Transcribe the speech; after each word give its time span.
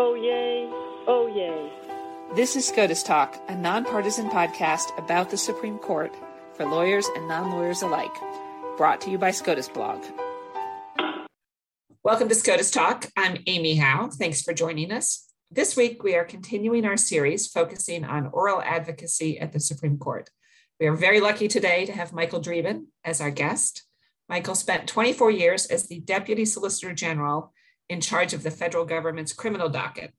Oh, 0.00 0.14
yay. 0.14 0.68
Oh, 1.08 1.26
yay. 1.26 1.72
This 2.36 2.54
is 2.54 2.68
SCOTUS 2.68 3.02
Talk, 3.02 3.36
a 3.48 3.56
nonpartisan 3.56 4.30
podcast 4.30 4.96
about 4.96 5.28
the 5.28 5.36
Supreme 5.36 5.76
Court 5.76 6.14
for 6.54 6.64
lawyers 6.64 7.08
and 7.16 7.26
non 7.26 7.50
lawyers 7.50 7.82
alike, 7.82 8.14
brought 8.76 9.00
to 9.00 9.10
you 9.10 9.18
by 9.18 9.32
SCOTUS 9.32 9.70
Blog. 9.70 10.04
Welcome 12.04 12.28
to 12.28 12.36
SCOTUS 12.36 12.70
Talk. 12.70 13.06
I'm 13.16 13.38
Amy 13.48 13.74
Howe. 13.74 14.08
Thanks 14.08 14.40
for 14.40 14.54
joining 14.54 14.92
us. 14.92 15.26
This 15.50 15.76
week, 15.76 16.04
we 16.04 16.14
are 16.14 16.24
continuing 16.24 16.84
our 16.84 16.96
series 16.96 17.48
focusing 17.48 18.04
on 18.04 18.28
oral 18.28 18.62
advocacy 18.62 19.40
at 19.40 19.52
the 19.52 19.58
Supreme 19.58 19.98
Court. 19.98 20.30
We 20.78 20.86
are 20.86 20.94
very 20.94 21.18
lucky 21.18 21.48
today 21.48 21.86
to 21.86 21.92
have 21.92 22.12
Michael 22.12 22.40
Dreeben 22.40 22.84
as 23.02 23.20
our 23.20 23.32
guest. 23.32 23.82
Michael 24.28 24.54
spent 24.54 24.86
24 24.86 25.32
years 25.32 25.66
as 25.66 25.88
the 25.88 25.98
Deputy 25.98 26.44
Solicitor 26.44 26.94
General 26.94 27.52
in 27.88 28.00
charge 28.00 28.34
of 28.34 28.42
the 28.42 28.50
federal 28.50 28.84
government's 28.84 29.32
criminal 29.32 29.68
docket. 29.68 30.12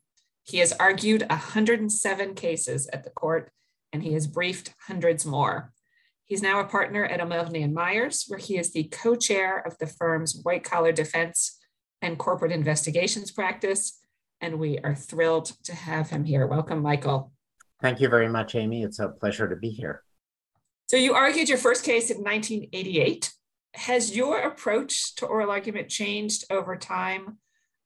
He 0.44 0.58
has 0.60 0.74
argued 0.74 1.26
107 1.30 2.34
cases 2.34 2.90
at 2.92 3.04
the 3.04 3.12
court, 3.12 3.52
and 3.94 4.04
he 4.04 4.14
has 4.14 4.28
briefed 4.28 4.74
hundreds 4.88 5.26
more. 5.26 5.72
He's 6.26 6.42
now 6.42 6.60
a 6.60 6.66
partner 6.66 7.06
at 7.06 7.22
O'Melveny 7.22 7.64
and 7.64 7.74
Myers, 7.74 8.26
where 8.28 8.40
he 8.40 8.58
is 8.58 8.72
the 8.72 8.84
co-chair 8.86 9.60
of 9.60 9.78
the 9.80 9.88
firm's 9.88 10.40
white 10.44 10.64
collar 10.64 10.92
defense 10.92 11.58
and 12.02 12.18
corporate 12.18 12.52
investigations 12.52 13.32
practice. 13.32 14.00
And 14.42 14.60
we 14.60 14.80
are 14.80 14.96
thrilled 14.96 15.52
to 15.64 15.76
have 15.76 16.10
him 16.10 16.24
here. 16.24 16.48
Welcome, 16.48 16.82
Michael. 16.82 17.32
Thank 17.82 18.00
you 18.00 18.10
very 18.10 18.30
much, 18.30 18.56
Amy. 18.56 18.84
It's 18.84 19.00
a 19.00 19.10
pleasure 19.10 19.50
to 19.50 19.56
be 19.56 19.70
here. 19.70 20.04
So 20.88 20.98
you 20.98 21.14
argued 21.14 21.50
your 21.50 21.58
first 21.58 21.84
case 21.84 22.10
in 22.10 22.18
1988. 22.18 23.34
Has 23.76 24.16
your 24.16 24.40
approach 24.40 25.16
to 25.16 25.26
oral 25.26 25.52
argument 25.52 25.90
changed 25.90 26.46
over 26.50 26.76
time 26.76 27.38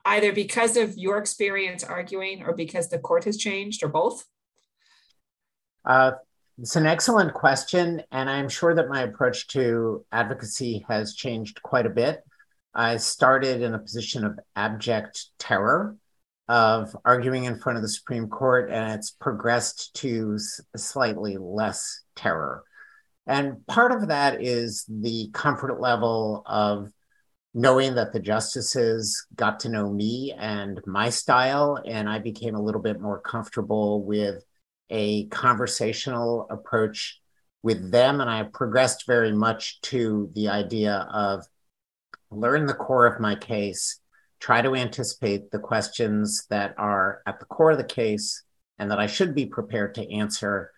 either 0.06 0.34
because 0.34 0.78
of 0.78 0.98
your 0.98 1.18
experience 1.18 1.84
arguing 1.84 2.44
or 2.44 2.54
because 2.54 2.90
the 2.90 3.00
court 3.00 3.24
has 3.24 3.38
changed 3.38 3.84
or 3.84 3.90
both? 3.90 4.26
Uh, 5.86 6.12
it's 6.60 6.76
an 6.76 6.86
excellent 6.86 7.34
question. 7.34 8.02
And 8.12 8.30
I'm 8.30 8.50
sure 8.50 8.76
that 8.76 8.90
my 8.90 9.02
approach 9.02 9.48
to 9.50 10.06
advocacy 10.12 10.86
has 10.88 11.16
changed 11.16 11.62
quite 11.62 11.86
a 11.86 11.90
bit. 11.92 12.24
I 12.76 12.98
started 12.98 13.62
in 13.62 13.74
a 13.74 13.80
position 13.80 14.26
of 14.26 14.40
abject 14.56 15.28
terror 15.40 15.96
of 16.50 16.96
arguing 17.06 17.46
in 17.46 17.58
front 17.58 17.78
of 17.78 17.82
the 17.82 17.90
Supreme 17.90 18.28
Court, 18.28 18.70
and 18.70 18.94
it's 18.94 19.12
progressed 19.12 19.94
to 19.96 20.38
slightly 20.76 21.38
less 21.38 22.02
terror. 22.16 22.64
And 23.26 23.66
part 23.68 23.92
of 23.92 24.10
that 24.10 24.44
is 24.44 24.86
the 24.90 25.30
comfort 25.34 25.80
level 25.80 26.44
of 26.46 26.92
knowing 27.54 27.96
that 27.96 28.12
the 28.12 28.20
justices 28.20 29.28
got 29.36 29.60
to 29.60 29.70
know 29.70 29.92
me 29.92 30.34
and 30.38 30.82
my 30.88 31.10
style, 31.10 31.80
and 31.86 32.10
I 32.10 32.20
became 32.20 32.56
a 32.56 32.62
little 32.62 32.82
bit 32.82 33.00
more 33.00 33.20
comfortable 33.20 34.04
with 34.04 34.44
a 34.90 35.28
conversational 35.28 36.48
approach 36.50 37.20
with 37.62 37.92
them. 37.92 38.22
And 38.22 38.30
I 38.30 38.44
progressed 38.44 39.06
very 39.06 39.32
much 39.32 39.82
to 39.82 40.32
the 40.34 40.50
idea 40.50 41.08
of 41.14 41.46
learn 42.32 42.66
the 42.66 42.74
core 42.74 43.06
of 43.06 43.20
my 43.20 43.36
case, 43.36 44.00
try 44.40 44.62
to 44.62 44.76
anticipate 44.76 45.52
the 45.52 45.60
questions 45.60 46.46
that 46.50 46.74
are 46.78 47.22
at 47.28 47.40
the 47.40 47.46
core 47.46 47.72
of 47.72 47.78
the 47.78 47.84
case 47.84 48.44
and 48.80 48.90
that 48.90 49.00
I 49.00 49.06
should 49.06 49.36
be 49.36 49.46
prepared 49.46 49.96
to 49.96 50.12
answer, 50.12 50.72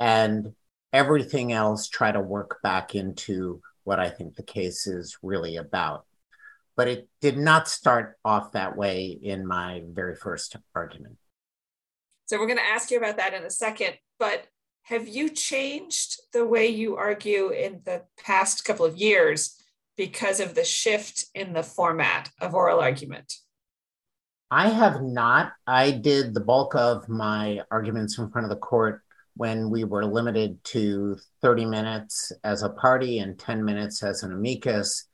and 0.00 0.52
everything 0.92 1.52
else 1.52 1.88
try 1.88 2.10
to 2.10 2.20
work 2.20 2.58
back 2.62 2.96
into 2.96 3.62
what 3.84 4.00
I 4.00 4.10
think 4.10 4.34
the 4.34 4.42
case 4.42 4.86
is 4.88 5.16
really 5.22 5.56
about 5.56 6.04
but 6.78 6.86
it 6.86 7.08
did 7.20 7.36
not 7.36 7.66
start 7.66 8.16
off 8.24 8.52
that 8.52 8.76
way 8.76 9.06
in 9.06 9.44
my 9.44 9.82
very 9.90 10.14
first 10.14 10.54
argument. 10.76 11.16
So 12.26 12.38
we're 12.38 12.46
going 12.46 12.58
to 12.58 12.64
ask 12.64 12.92
you 12.92 12.98
about 12.98 13.16
that 13.16 13.34
in 13.34 13.42
a 13.42 13.50
second, 13.50 13.94
but 14.20 14.46
have 14.82 15.08
you 15.08 15.28
changed 15.28 16.20
the 16.32 16.46
way 16.46 16.68
you 16.68 16.96
argue 16.96 17.50
in 17.50 17.80
the 17.84 18.04
past 18.24 18.64
couple 18.64 18.86
of 18.86 18.96
years 18.96 19.60
because 19.96 20.38
of 20.38 20.54
the 20.54 20.64
shift 20.64 21.24
in 21.34 21.52
the 21.52 21.64
format 21.64 22.30
of 22.40 22.54
oral 22.54 22.78
argument? 22.78 23.34
I 24.48 24.68
have 24.68 25.02
not. 25.02 25.54
I 25.66 25.90
did 25.90 26.32
the 26.32 26.40
bulk 26.40 26.76
of 26.76 27.08
my 27.08 27.60
arguments 27.72 28.18
in 28.18 28.30
front 28.30 28.44
of 28.44 28.50
the 28.50 28.56
court 28.56 29.02
when 29.34 29.68
we 29.68 29.82
were 29.82 30.04
limited 30.04 30.62
to 30.64 31.16
30 31.42 31.64
minutes 31.64 32.30
as 32.44 32.62
a 32.62 32.70
party 32.70 33.18
and 33.18 33.36
10 33.36 33.64
minutes 33.64 34.04
as 34.04 34.22
an 34.22 34.32
amicus 34.32 35.07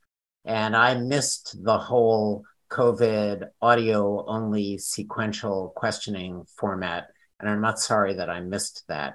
and 0.44 0.76
I 0.76 0.94
missed 0.94 1.62
the 1.64 1.78
whole 1.78 2.44
COVID 2.70 3.48
audio 3.62 4.24
only 4.26 4.78
sequential 4.78 5.72
questioning 5.76 6.44
format. 6.56 7.08
And 7.40 7.48
I'm 7.48 7.60
not 7.60 7.78
sorry 7.78 8.14
that 8.14 8.30
I 8.30 8.40
missed 8.40 8.84
that. 8.88 9.14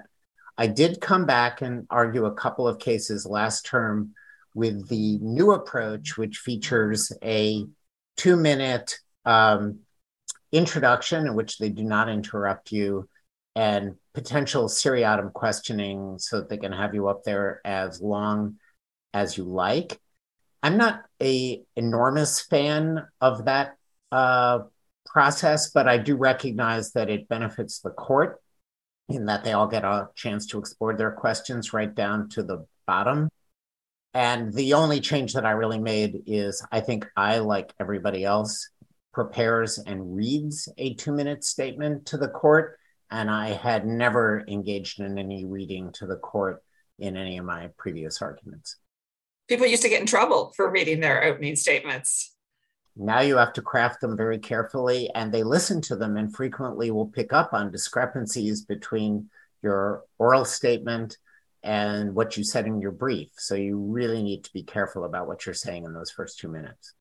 I 0.56 0.66
did 0.66 1.00
come 1.00 1.26
back 1.26 1.62
and 1.62 1.86
argue 1.90 2.26
a 2.26 2.34
couple 2.34 2.66
of 2.66 2.78
cases 2.78 3.26
last 3.26 3.64
term 3.64 4.14
with 4.54 4.88
the 4.88 5.18
new 5.18 5.52
approach, 5.52 6.16
which 6.18 6.38
features 6.38 7.12
a 7.22 7.64
two 8.16 8.36
minute 8.36 8.98
um, 9.24 9.80
introduction 10.52 11.26
in 11.26 11.34
which 11.34 11.58
they 11.58 11.68
do 11.68 11.84
not 11.84 12.08
interrupt 12.08 12.72
you 12.72 13.08
and 13.54 13.94
potential 14.14 14.68
seriatim 14.68 15.30
questioning 15.30 16.18
so 16.18 16.38
that 16.38 16.48
they 16.48 16.56
can 16.56 16.72
have 16.72 16.94
you 16.94 17.08
up 17.08 17.24
there 17.24 17.60
as 17.64 18.00
long 18.00 18.56
as 19.12 19.36
you 19.36 19.44
like. 19.44 20.00
I'm 20.62 20.76
not 20.76 21.02
a 21.22 21.62
enormous 21.76 22.40
fan 22.40 23.06
of 23.20 23.46
that 23.46 23.76
uh, 24.12 24.60
process, 25.06 25.70
but 25.70 25.88
I 25.88 25.98
do 25.98 26.16
recognize 26.16 26.92
that 26.92 27.08
it 27.08 27.28
benefits 27.28 27.80
the 27.80 27.90
court 27.90 28.40
in 29.08 29.26
that 29.26 29.42
they 29.42 29.52
all 29.52 29.66
get 29.66 29.84
a 29.84 30.08
chance 30.14 30.46
to 30.46 30.58
explore 30.58 30.96
their 30.96 31.12
questions 31.12 31.72
right 31.72 31.92
down 31.92 32.28
to 32.30 32.42
the 32.42 32.66
bottom. 32.86 33.28
And 34.12 34.52
the 34.52 34.74
only 34.74 35.00
change 35.00 35.32
that 35.34 35.46
I 35.46 35.52
really 35.52 35.78
made 35.78 36.22
is 36.26 36.64
I 36.70 36.80
think 36.80 37.06
I, 37.16 37.38
like 37.38 37.72
everybody 37.80 38.24
else, 38.24 38.68
prepares 39.12 39.78
and 39.78 40.14
reads 40.14 40.68
a 40.78 40.94
two 40.94 41.12
minute 41.12 41.42
statement 41.42 42.06
to 42.06 42.18
the 42.18 42.28
court. 42.28 42.78
And 43.10 43.30
I 43.30 43.48
had 43.48 43.86
never 43.86 44.44
engaged 44.46 45.00
in 45.00 45.18
any 45.18 45.44
reading 45.44 45.90
to 45.94 46.06
the 46.06 46.16
court 46.16 46.62
in 46.98 47.16
any 47.16 47.38
of 47.38 47.44
my 47.44 47.70
previous 47.76 48.20
arguments 48.20 48.76
people 49.50 49.66
used 49.66 49.82
to 49.82 49.88
get 49.88 50.00
in 50.00 50.06
trouble 50.06 50.52
for 50.54 50.70
reading 50.70 51.00
their 51.00 51.24
opening 51.24 51.56
statements. 51.56 52.36
Now 52.94 53.20
you 53.20 53.36
have 53.36 53.52
to 53.54 53.62
craft 53.62 54.00
them 54.00 54.16
very 54.16 54.38
carefully, 54.38 55.10
and 55.12 55.32
they 55.32 55.42
listen 55.42 55.80
to 55.82 55.96
them 55.96 56.16
and 56.16 56.34
frequently 56.34 56.92
will 56.92 57.08
pick 57.08 57.32
up 57.32 57.52
on 57.52 57.72
discrepancies 57.72 58.64
between 58.64 59.28
your 59.60 60.04
oral 60.18 60.44
statement 60.44 61.18
and 61.64 62.14
what 62.14 62.36
you 62.36 62.44
said 62.44 62.66
in 62.66 62.80
your 62.80 62.92
brief. 62.92 63.30
So 63.38 63.56
you 63.56 63.76
really 63.76 64.22
need 64.22 64.44
to 64.44 64.52
be 64.52 64.62
careful 64.62 65.04
about 65.04 65.26
what 65.26 65.44
you're 65.44 65.54
saying 65.54 65.84
in 65.84 65.94
those 65.94 66.12
first 66.12 66.38
two 66.38 66.48
minutes. 66.48 66.94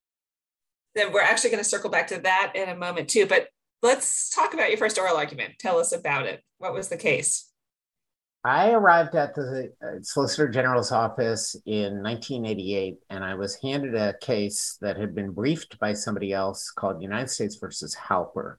Then 0.95 1.13
we're 1.13 1.21
actually 1.21 1.51
going 1.51 1.63
to 1.63 1.69
circle 1.69 1.91
back 1.91 2.07
to 2.07 2.19
that 2.21 2.53
in 2.55 2.67
a 2.67 2.75
moment 2.75 3.09
too. 3.09 3.27
But 3.27 3.47
let's 3.83 4.31
talk 4.31 4.55
about 4.55 4.69
your 4.69 4.79
first 4.79 4.97
oral 4.97 5.17
argument. 5.17 5.53
Tell 5.59 5.77
us 5.77 5.91
about 5.91 6.25
it. 6.25 6.43
What 6.57 6.73
was 6.73 6.89
the 6.89 6.97
case? 6.97 7.48
I 8.43 8.71
arrived 8.71 9.15
at 9.15 9.35
the 9.35 9.73
uh, 9.83 10.01
Solicitor 10.01 10.47
General's 10.47 10.93
office 10.93 11.55
in 11.65 12.01
1988, 12.01 12.99
and 13.09 13.21
I 13.21 13.35
was 13.35 13.59
handed 13.61 13.95
a 13.95 14.17
case 14.19 14.77
that 14.79 14.95
had 14.95 15.13
been 15.13 15.31
briefed 15.31 15.77
by 15.77 15.93
somebody 15.93 16.31
else 16.31 16.71
called 16.71 17.01
United 17.01 17.29
States 17.29 17.57
versus 17.57 17.95
Halper. 17.95 18.55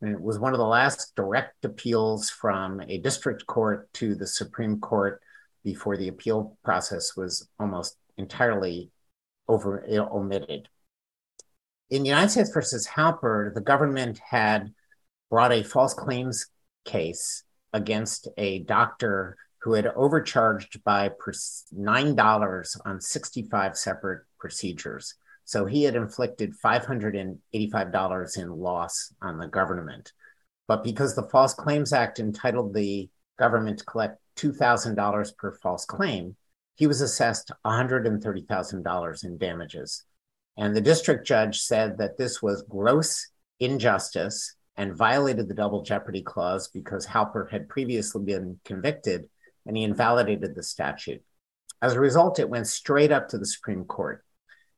And 0.00 0.12
it 0.12 0.20
was 0.20 0.38
one 0.38 0.52
of 0.52 0.58
the 0.58 0.66
last 0.66 1.16
direct 1.16 1.64
appeals 1.64 2.30
from 2.30 2.80
a 2.82 2.98
district 2.98 3.46
court 3.46 3.92
to 3.94 4.14
the 4.14 4.28
Supreme 4.28 4.78
Court 4.78 5.20
before 5.64 5.96
the 5.96 6.08
appeal 6.08 6.56
process 6.62 7.16
was 7.16 7.48
almost 7.58 7.96
entirely 8.16 8.92
over 9.48 9.84
omitted. 9.88 10.68
In 11.90 12.04
United 12.04 12.30
States 12.30 12.50
versus 12.50 12.86
Halper, 12.86 13.52
the 13.52 13.60
government 13.60 14.18
had 14.18 14.72
brought 15.30 15.52
a 15.52 15.64
false 15.64 15.94
claims 15.94 16.46
case 16.84 17.42
against 17.76 18.28
a 18.36 18.60
doctor 18.60 19.36
who 19.60 19.74
had 19.74 19.86
overcharged 19.86 20.82
by 20.82 21.10
$9 21.10 22.76
on 22.84 23.00
65 23.00 23.76
separate 23.76 24.22
procedures. 24.38 25.14
So 25.44 25.66
he 25.66 25.84
had 25.84 25.94
inflicted 25.94 26.54
$585 26.64 28.38
in 28.38 28.50
loss 28.50 29.12
on 29.20 29.38
the 29.38 29.46
government. 29.46 30.12
But 30.66 30.82
because 30.82 31.14
the 31.14 31.28
False 31.28 31.54
Claims 31.54 31.92
Act 31.92 32.18
entitled 32.18 32.74
the 32.74 33.08
government 33.38 33.78
to 33.78 33.84
collect 33.84 34.18
$2,000 34.38 35.36
per 35.36 35.52
false 35.52 35.84
claim, 35.84 36.36
he 36.74 36.86
was 36.86 37.00
assessed 37.00 37.52
$130,000 37.64 39.24
in 39.24 39.38
damages. 39.38 40.04
And 40.56 40.74
the 40.74 40.80
district 40.80 41.26
judge 41.26 41.60
said 41.60 41.98
that 41.98 42.18
this 42.18 42.42
was 42.42 42.64
gross 42.68 43.28
injustice 43.60 44.55
and 44.76 44.94
violated 44.94 45.48
the 45.48 45.54
double 45.54 45.82
jeopardy 45.82 46.22
clause 46.22 46.68
because 46.68 47.06
Halper 47.06 47.50
had 47.50 47.68
previously 47.68 48.22
been 48.22 48.60
convicted 48.64 49.28
and 49.64 49.76
he 49.76 49.82
invalidated 49.82 50.54
the 50.54 50.62
statute. 50.62 51.22
As 51.82 51.94
a 51.94 52.00
result, 52.00 52.38
it 52.38 52.48
went 52.48 52.66
straight 52.66 53.12
up 53.12 53.28
to 53.28 53.38
the 53.38 53.46
Supreme 53.46 53.84
Court. 53.84 54.24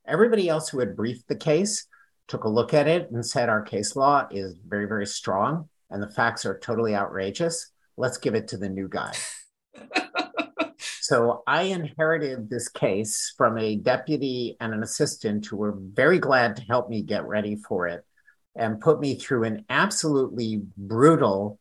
Everybody 0.06 0.48
else 0.48 0.68
who 0.68 0.78
had 0.78 0.96
briefed 0.96 1.28
the 1.28 1.36
case 1.36 1.86
took 2.26 2.44
a 2.44 2.48
look 2.48 2.74
at 2.74 2.88
it 2.88 3.10
and 3.10 3.24
said, 3.24 3.48
Our 3.48 3.62
case 3.62 3.96
law 3.96 4.26
is 4.30 4.54
very, 4.66 4.86
very 4.86 5.06
strong 5.06 5.68
and 5.90 6.02
the 6.02 6.10
facts 6.10 6.46
are 6.46 6.58
totally 6.58 6.94
outrageous. 6.94 7.70
Let's 7.96 8.18
give 8.18 8.34
it 8.34 8.48
to 8.48 8.56
the 8.56 8.68
new 8.68 8.88
guy. 8.88 9.12
so 10.78 11.42
I 11.46 11.62
inherited 11.62 12.48
this 12.48 12.68
case 12.68 13.34
from 13.36 13.58
a 13.58 13.76
deputy 13.76 14.56
and 14.60 14.72
an 14.72 14.82
assistant 14.82 15.46
who 15.46 15.56
were 15.56 15.74
very 15.76 16.18
glad 16.18 16.56
to 16.56 16.62
help 16.62 16.88
me 16.88 17.02
get 17.02 17.26
ready 17.26 17.56
for 17.56 17.88
it 17.88 18.04
and 18.56 18.80
put 18.80 19.00
me 19.00 19.14
through 19.14 19.44
an 19.44 19.64
absolutely 19.68 20.62
brutal 20.76 21.58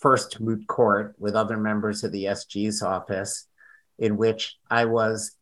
first 0.00 0.40
moot 0.40 0.66
court 0.66 1.14
with 1.18 1.34
other 1.34 1.56
members 1.56 2.04
of 2.04 2.12
the 2.12 2.24
SG's 2.24 2.82
office, 2.82 3.46
in 3.98 4.16
which 4.16 4.56
I 4.70 4.86
was 4.86 5.32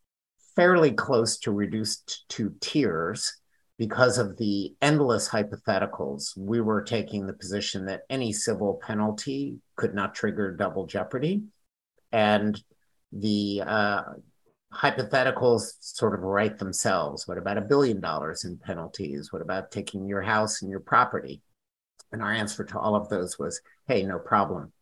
fairly 0.57 0.93
close 0.93 1.39
to 1.39 1.53
reduced 1.53 2.29
to 2.31 2.55
tears 2.61 3.37
because 3.79 4.19
of 4.19 4.37
the 4.37 4.75
endless 4.83 5.29
hypotheticals. 5.29 6.37
We 6.37 6.61
were 6.61 6.83
taking 6.83 7.27
the 7.27 7.33
position 7.33 7.87
that 7.87 8.03
any 8.11 8.33
civil 8.33 8.81
penalty 8.85 9.59
could 9.77 9.95
not 9.95 10.15
trigger 10.15 10.57
double 10.57 10.87
jeopardy. 10.87 11.45
And 12.11 12.61
the 13.13 13.63
uh, 13.65 14.03
hypotheticals 14.73 15.73
sort 15.81 16.15
of 16.15 16.21
write 16.21 16.59
themselves. 16.59 17.27
What 17.27 17.39
about 17.39 17.59
a 17.59 17.63
billion 17.63 18.01
dollars 18.01 18.45
in 18.45 18.59
penalties? 18.59 19.33
What 19.33 19.43
about 19.43 19.71
taking 19.71 20.07
your 20.07 20.23
house 20.23 20.63
and 20.63 20.71
your 20.71 20.81
property? 20.81 21.41
And 22.13 22.23
our 22.23 22.33
answer 22.33 22.65
to 22.65 22.79
all 22.79 22.95
of 22.95 23.09
those 23.09 23.39
was, 23.39 23.61
hey, 23.87 24.03
no 24.03 24.19
problem. 24.19 24.73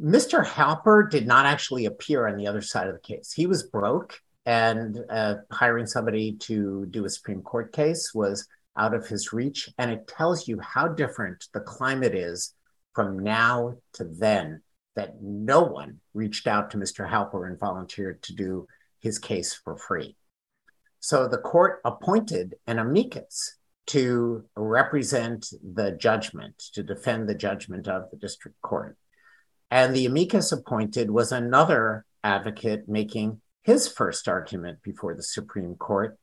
Mr. 0.00 0.44
Halper 0.44 1.10
did 1.10 1.26
not 1.26 1.46
actually 1.46 1.86
appear 1.86 2.26
on 2.26 2.36
the 2.36 2.46
other 2.46 2.60
side 2.60 2.86
of 2.86 2.94
the 2.94 3.00
case. 3.00 3.32
He 3.32 3.46
was 3.46 3.62
broke, 3.62 4.20
and 4.44 4.98
uh, 5.10 5.36
hiring 5.50 5.86
somebody 5.86 6.34
to 6.40 6.86
do 6.90 7.04
a 7.04 7.10
Supreme 7.10 7.42
Court 7.42 7.72
case 7.72 8.12
was 8.14 8.46
out 8.76 8.94
of 8.94 9.06
his 9.06 9.32
reach. 9.32 9.70
And 9.78 9.90
it 9.90 10.06
tells 10.06 10.46
you 10.46 10.60
how 10.60 10.88
different 10.88 11.46
the 11.52 11.60
climate 11.60 12.14
is 12.14 12.54
from 12.94 13.18
now 13.18 13.74
to 13.94 14.04
then 14.04 14.62
that 14.96 15.22
no 15.22 15.62
one 15.62 16.00
reached 16.14 16.46
out 16.46 16.70
to 16.70 16.78
Mr. 16.78 17.08
Halper 17.08 17.46
and 17.46 17.60
volunteered 17.60 18.22
to 18.24 18.34
do 18.34 18.66
his 19.00 19.18
case 19.18 19.54
for 19.54 19.76
free. 19.76 20.16
So 21.00 21.28
the 21.28 21.38
court 21.38 21.80
appointed 21.84 22.56
an 22.66 22.78
amicus 22.78 23.56
to 23.88 24.44
represent 24.56 25.46
the 25.62 25.92
judgment, 25.92 26.58
to 26.72 26.82
defend 26.82 27.28
the 27.28 27.34
judgment 27.34 27.86
of 27.86 28.10
the 28.10 28.16
district 28.16 28.60
court. 28.62 28.96
And 29.70 29.94
the 29.94 30.06
amicus 30.06 30.50
appointed 30.50 31.10
was 31.10 31.30
another 31.30 32.04
advocate 32.24 32.88
making 32.88 33.40
his 33.62 33.86
first 33.86 34.28
argument 34.28 34.82
before 34.82 35.14
the 35.14 35.22
Supreme 35.22 35.74
Court. 35.76 36.18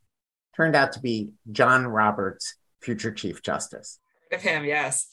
Turned 0.56 0.76
out 0.76 0.92
to 0.94 1.00
be 1.00 1.32
John 1.52 1.88
Roberts, 1.88 2.56
future 2.82 3.12
Chief 3.12 3.42
Justice. 3.42 4.00
Of 4.32 4.42
him, 4.42 4.66
yes. 4.66 5.08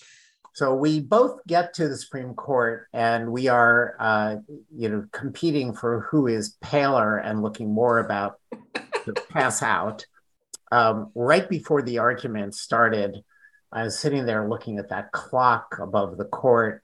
So 0.53 0.75
we 0.75 1.01
both 1.01 1.41
get 1.47 1.75
to 1.75 1.89
the 1.89 1.97
Supreme 1.97 2.35
Court, 2.35 2.89
and 2.93 3.31
we 3.31 3.49
are, 3.49 3.95
uh, 3.99 4.37
you 4.77 4.89
know, 4.89 5.07
competing 5.13 5.73
for 5.73 6.09
who 6.11 6.27
is 6.27 6.57
paler 6.61 7.17
and 7.17 7.43
looking 7.43 7.73
more 7.73 7.99
about 7.99 8.41
to 9.05 9.13
pass 9.31 9.63
out. 9.63 10.07
Um, 10.73 11.11
right 11.15 11.49
before 11.49 11.83
the 11.83 11.99
argument 11.99 12.55
started, 12.55 13.23
I 13.73 13.85
was 13.85 13.99
sitting 13.99 14.27
there 14.27 14.49
looking 14.49 14.79
at 14.79 14.91
that 14.91 15.13
clock 15.13 15.79
above 15.81 16.17
the 16.17 16.25
court 16.25 16.83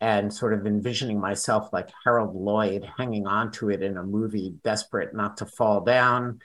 and 0.00 0.32
sort 0.32 0.52
of 0.52 0.66
envisioning 0.66 1.18
myself 1.18 1.72
like 1.72 1.88
Harold 2.04 2.34
Lloyd 2.34 2.86
hanging 2.98 3.26
onto 3.26 3.70
it 3.70 3.82
in 3.82 3.96
a 3.96 4.02
movie, 4.02 4.54
desperate 4.62 5.14
not 5.14 5.38
to 5.38 5.46
fall 5.46 5.80
down 5.80 6.40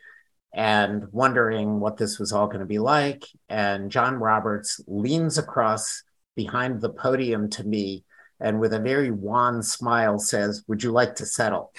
and 0.54 1.12
wondering 1.12 1.80
what 1.80 1.98
this 1.98 2.20
was 2.20 2.32
all 2.32 2.48
going 2.48 2.60
to 2.60 2.66
be 2.66 2.80
like. 2.80 3.26
And 3.50 3.92
John 3.92 4.16
Roberts 4.16 4.82
leans 4.88 5.38
across 5.38 6.04
behind 6.36 6.82
the 6.82 6.90
podium 6.90 7.50
to 7.52 7.64
me 7.64 8.04
and 8.42 8.60
with 8.60 8.74
a 8.74 8.80
very 8.80 9.12
wan 9.12 9.62
smile 9.62 10.18
says, 10.20 10.64
Would 10.68 10.84
you 10.84 10.92
like 10.92 11.16
to 11.16 11.26
settle? 11.26 11.74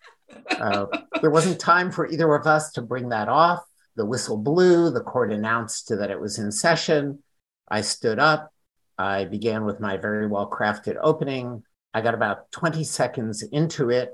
uh, 0.50 0.86
there 1.20 1.30
wasn't 1.30 1.60
time 1.60 1.92
for 1.92 2.06
either 2.06 2.34
of 2.34 2.46
us 2.46 2.72
to 2.72 2.82
bring 2.82 3.10
that 3.10 3.28
off. 3.28 3.62
The 3.96 4.06
whistle 4.06 4.38
blew, 4.38 4.90
the 4.90 5.02
court 5.02 5.32
announced 5.32 5.88
that 5.90 6.10
it 6.10 6.20
was 6.20 6.38
in 6.38 6.50
session. 6.50 7.22
I 7.68 7.82
stood 7.82 8.18
up. 8.18 8.52
I 8.96 9.26
began 9.26 9.64
with 9.64 9.80
my 9.80 9.96
very 9.96 10.26
well 10.26 10.50
crafted 10.50 10.96
opening. 11.00 11.62
I 11.92 12.00
got 12.00 12.14
about 12.14 12.50
20 12.52 12.84
seconds 12.84 13.42
into 13.42 13.90
it. 13.90 14.12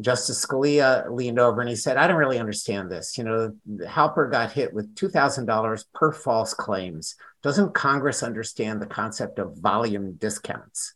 Justice 0.00 0.44
Scalia 0.44 1.10
leaned 1.10 1.38
over 1.38 1.60
and 1.60 1.68
he 1.68 1.76
said, 1.76 1.96
I 1.96 2.06
don't 2.06 2.16
really 2.16 2.38
understand 2.38 2.90
this. 2.90 3.18
You 3.18 3.24
know, 3.24 3.52
Halper 3.84 4.30
got 4.30 4.52
hit 4.52 4.72
with 4.72 4.94
$2,000 4.94 5.84
per 5.94 6.12
false 6.12 6.54
claims. 6.54 7.14
Doesn't 7.42 7.74
Congress 7.74 8.22
understand 8.22 8.80
the 8.80 8.86
concept 8.86 9.38
of 9.38 9.58
volume 9.58 10.14
discounts? 10.14 10.94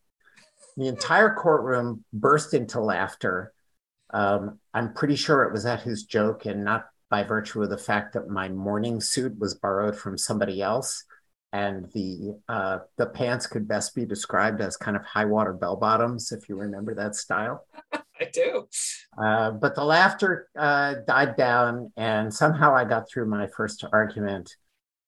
The 0.77 0.89
entire 0.89 1.35
courtroom 1.35 2.05
burst 2.13 2.55
into 2.55 2.81
laughter. 2.81 3.53
Um, 4.11 4.61
I'm 4.73 4.95
pretty 4.95 5.17
sure 5.17 5.43
it 5.43 5.53
was 5.53 5.67
at 5.67 5.83
his 5.83 6.05
joke 6.05 6.47
and 6.47 6.65
not 6.65 6.87
by 7.11 7.23
virtue 7.23 7.63
of 7.63 7.71
the 7.71 7.79
fact 7.79 8.15
that 8.15 8.29
my 8.29 8.49
morning 8.49 9.01
suit 9.01 9.39
was 9.39 9.55
borrowed 9.55 9.97
from 9.97 10.19
somebody 10.19 10.63
else 10.63 11.05
and 11.53 11.91
the 11.95 12.39
uh, 12.49 12.79
the 12.99 13.07
pants 13.07 13.47
could 13.47 13.67
best 13.67 13.95
be 13.95 14.05
described 14.05 14.61
as 14.61 14.77
kind 14.77 14.97
of 14.97 15.03
high 15.05 15.25
water 15.25 15.53
bell 15.53 15.77
bottoms, 15.77 16.33
if 16.33 16.49
you 16.49 16.57
remember 16.57 16.95
that 16.95 17.15
style. 17.15 17.67
I 17.93 18.25
do. 18.33 18.69
Uh, 19.17 19.53
but 19.53 19.75
the 19.75 19.85
laughter 19.85 20.49
uh, 20.59 20.97
died 21.07 21.37
down, 21.37 21.93
and 21.97 22.33
somehow 22.33 22.75
I 22.75 22.85
got 22.85 23.09
through 23.09 23.27
my 23.27 23.47
first 23.47 23.85
argument, 23.93 24.57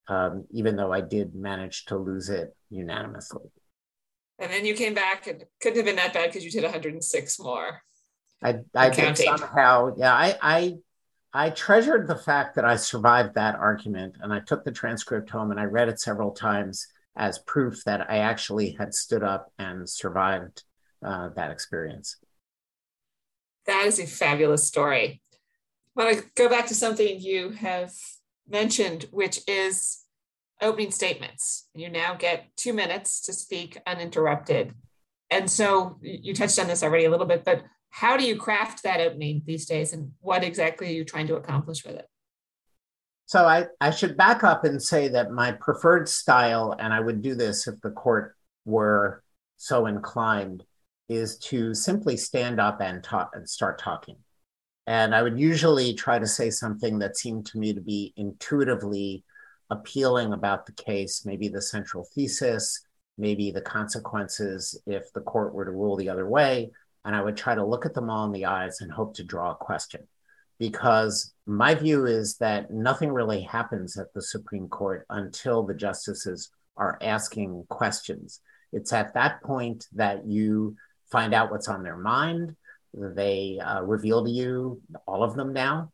um, 0.09 0.45
even 0.51 0.77
though 0.77 0.93
I 0.93 1.01
did 1.01 1.35
manage 1.35 1.85
to 1.87 1.97
lose 1.97 2.29
it 2.29 2.57
unanimously. 2.71 3.45
And 4.39 4.51
then 4.51 4.65
you 4.65 4.75
came 4.75 4.95
back, 4.95 5.27
and 5.27 5.45
couldn't 5.61 5.77
have 5.77 5.87
been 5.87 5.97
that 5.97 6.15
bad 6.15 6.29
because 6.29 6.45
you 6.45 6.51
did 6.51 6.63
106 6.63 7.41
more. 7.41 7.83
I, 8.43 8.61
I 8.75 8.91
did 8.91 9.19
somehow, 9.19 9.95
yeah. 9.97 10.15
I, 10.15 10.37
I 10.41 10.75
I 11.33 11.51
treasured 11.51 12.09
the 12.09 12.17
fact 12.17 12.57
that 12.57 12.65
I 12.65 12.77
survived 12.77 13.35
that 13.35 13.55
argument 13.55 14.17
and 14.21 14.33
I 14.33 14.41
took 14.41 14.65
the 14.65 14.73
transcript 14.73 15.29
home 15.29 15.51
and 15.51 15.61
I 15.61 15.65
read 15.65 15.89
it 15.89 16.01
several 16.01 16.31
times 16.31 16.87
as 17.17 17.39
proof 17.41 17.85
that 17.85 18.11
I 18.11 18.19
actually 18.19 18.71
had 18.79 18.95
stood 18.95 19.23
up 19.23 19.53
and 19.59 19.89
survived 19.89 20.63
uh, 21.05 21.29
that 21.37 21.51
experience. 21.51 22.17
That 23.67 23.87
is 23.87 23.99
a 23.99 24.07
fabulous 24.07 24.67
story. 24.67 25.21
I 25.97 26.05
want 26.05 26.19
to 26.19 26.25
go 26.35 26.49
back 26.49 26.69
to 26.69 26.75
something 26.75 27.21
you 27.21 27.51
have 27.51 27.93
mentioned, 28.49 29.07
which 29.11 29.41
is 29.47 30.05
opening 30.61 30.91
statements. 30.91 31.69
You 31.75 31.89
now 31.89 32.15
get 32.15 32.47
two 32.57 32.73
minutes 32.73 33.21
to 33.23 33.33
speak 33.33 33.79
uninterrupted. 33.87 34.75
And 35.31 35.51
so 35.51 35.99
you 36.03 36.35
touched 36.35 36.59
on 36.59 36.67
this 36.67 36.83
already 36.83 37.05
a 37.05 37.11
little 37.11 37.27
bit, 37.27 37.45
but 37.45 37.65
how 37.91 38.17
do 38.17 38.25
you 38.25 38.37
craft 38.37 38.83
that 38.83 39.01
opening 39.01 39.43
these 39.45 39.67
days 39.67 39.93
and 39.93 40.13
what 40.21 40.45
exactly 40.45 40.89
are 40.89 40.93
you 40.93 41.05
trying 41.05 41.27
to 41.29 41.37
accomplish 41.37 41.85
with 41.85 41.97
it? 41.97 42.07
So 43.27 43.45
I, 43.45 43.67
I 43.81 43.91
should 43.91 44.17
back 44.17 44.43
up 44.43 44.65
and 44.65 44.83
say 44.83 45.09
that 45.09 45.33
my 45.33 45.53
preferred 45.53 46.09
style, 46.09 46.75
and 46.79 46.95
I 46.95 47.01
would 47.01 47.21
do 47.21 47.35
this 47.35 47.69
if 47.69 47.79
the 47.83 47.91
court 47.91 48.35
were 48.65 49.23
so 49.59 49.85
inclined, 49.85 50.65
is 51.11 51.39
to 51.39 51.75
simply 51.75 52.17
stand 52.17 52.59
up 52.59 52.81
and 52.81 53.05
talk 53.05 53.33
and 53.35 53.49
start 53.49 53.79
talking. 53.79 54.17
And 54.89 55.15
I 55.15 55.21
would 55.21 55.39
usually 55.39 55.93
try 55.93 56.19
to 56.19 56.27
say 56.27 56.49
something 56.49 56.99
that 57.01 57.19
seemed 57.19 57.45
to 57.49 57.59
me 57.59 57.75
to 57.75 57.81
be 57.81 58.15
intuitively 58.17 59.23
appealing 59.69 60.33
about 60.33 60.65
the 60.65 60.73
case, 60.73 61.27
maybe 61.27 61.49
the 61.49 61.61
central 61.61 62.09
thesis, 62.15 62.87
maybe 63.19 63.51
the 63.51 63.61
consequences 63.61 64.81
if 64.87 65.13
the 65.13 65.21
court 65.21 65.53
were 65.53 65.67
to 65.67 65.71
rule 65.73 65.97
the 65.97 66.09
other 66.09 66.27
way, 66.27 66.71
and 67.05 67.15
I 67.15 67.21
would 67.21 67.37
try 67.37 67.55
to 67.55 67.67
look 67.67 67.85
at 67.85 67.93
them 67.93 68.09
all 68.09 68.25
in 68.25 68.33
the 68.33 68.47
eyes 68.47 68.81
and 68.81 68.91
hope 68.91 69.13
to 69.17 69.25
draw 69.25 69.51
a 69.51 69.57
question. 69.57 70.09
Because 70.59 71.35
my 71.45 71.75
view 71.75 72.07
is 72.07 72.39
that 72.39 72.71
nothing 72.71 73.13
really 73.13 73.43
happens 73.43 73.99
at 73.99 74.15
the 74.15 74.23
Supreme 74.23 74.69
Court 74.69 75.05
until 75.11 75.65
the 75.65 75.75
justices 75.75 76.49
are 76.79 76.97
asking 77.03 77.67
questions. 77.69 78.41
It's 78.73 78.95
at 78.95 79.13
that 79.13 79.43
point 79.43 79.87
that 79.93 80.27
you 80.27 80.77
find 81.13 81.35
out 81.35 81.51
what's 81.51 81.69
on 81.69 81.83
their 81.83 81.99
mind. 81.99 82.57
They 83.15 83.59
uh, 83.59 83.83
reveal 83.83 84.25
to 84.25 84.31
you, 84.31 84.81
all 85.07 85.23
of 85.23 85.35
them 85.35 85.53
now, 85.53 85.93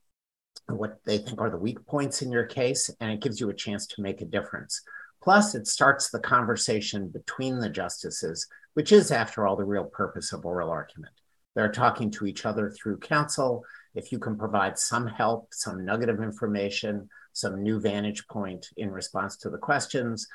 what 0.67 0.99
they 1.05 1.19
think 1.19 1.41
are 1.41 1.51
the 1.51 1.59
weak 1.59 1.85
points 1.87 2.23
in 2.23 2.33
your 2.33 2.47
case, 2.47 2.91
and 3.01 3.11
it 3.11 3.21
gives 3.21 3.41
you 3.41 3.51
a 3.51 3.55
chance 3.55 3.87
to 3.89 4.03
make 4.03 4.21
a 4.21 4.27
difference. 4.27 4.81
Plus, 5.23 5.55
it 5.55 5.67
starts 5.67 6.11
the 6.11 6.21
conversation 6.21 7.09
between 7.09 7.59
the 7.59 7.71
justices 7.71 8.47
which 8.75 8.93
is, 8.93 9.11
after 9.11 9.47
all, 9.47 9.57
the 9.57 9.65
real 9.65 9.85
purpose 9.85 10.33
of 10.33 10.45
oral 10.45 10.71
argument. 10.71 11.15
They're 11.55 11.73
talking 11.73 12.11
to 12.13 12.27
each 12.27 12.45
other 12.45 12.71
through 12.71 12.99
counsel. 12.99 13.65
If 13.95 14.11
you 14.11 14.19
can 14.19 14.37
provide 14.37 14.79
some 14.79 15.07
help, 15.07 15.49
some 15.53 15.85
nugget 15.85 16.09
of 16.09 16.21
information, 16.21 17.09
some 17.33 17.63
new 17.63 17.81
vantage 17.81 18.27
point 18.27 18.67
in 18.77 18.91
response 18.91 19.37
to 19.39 19.51
the 19.51 19.59
questions, 19.59 20.27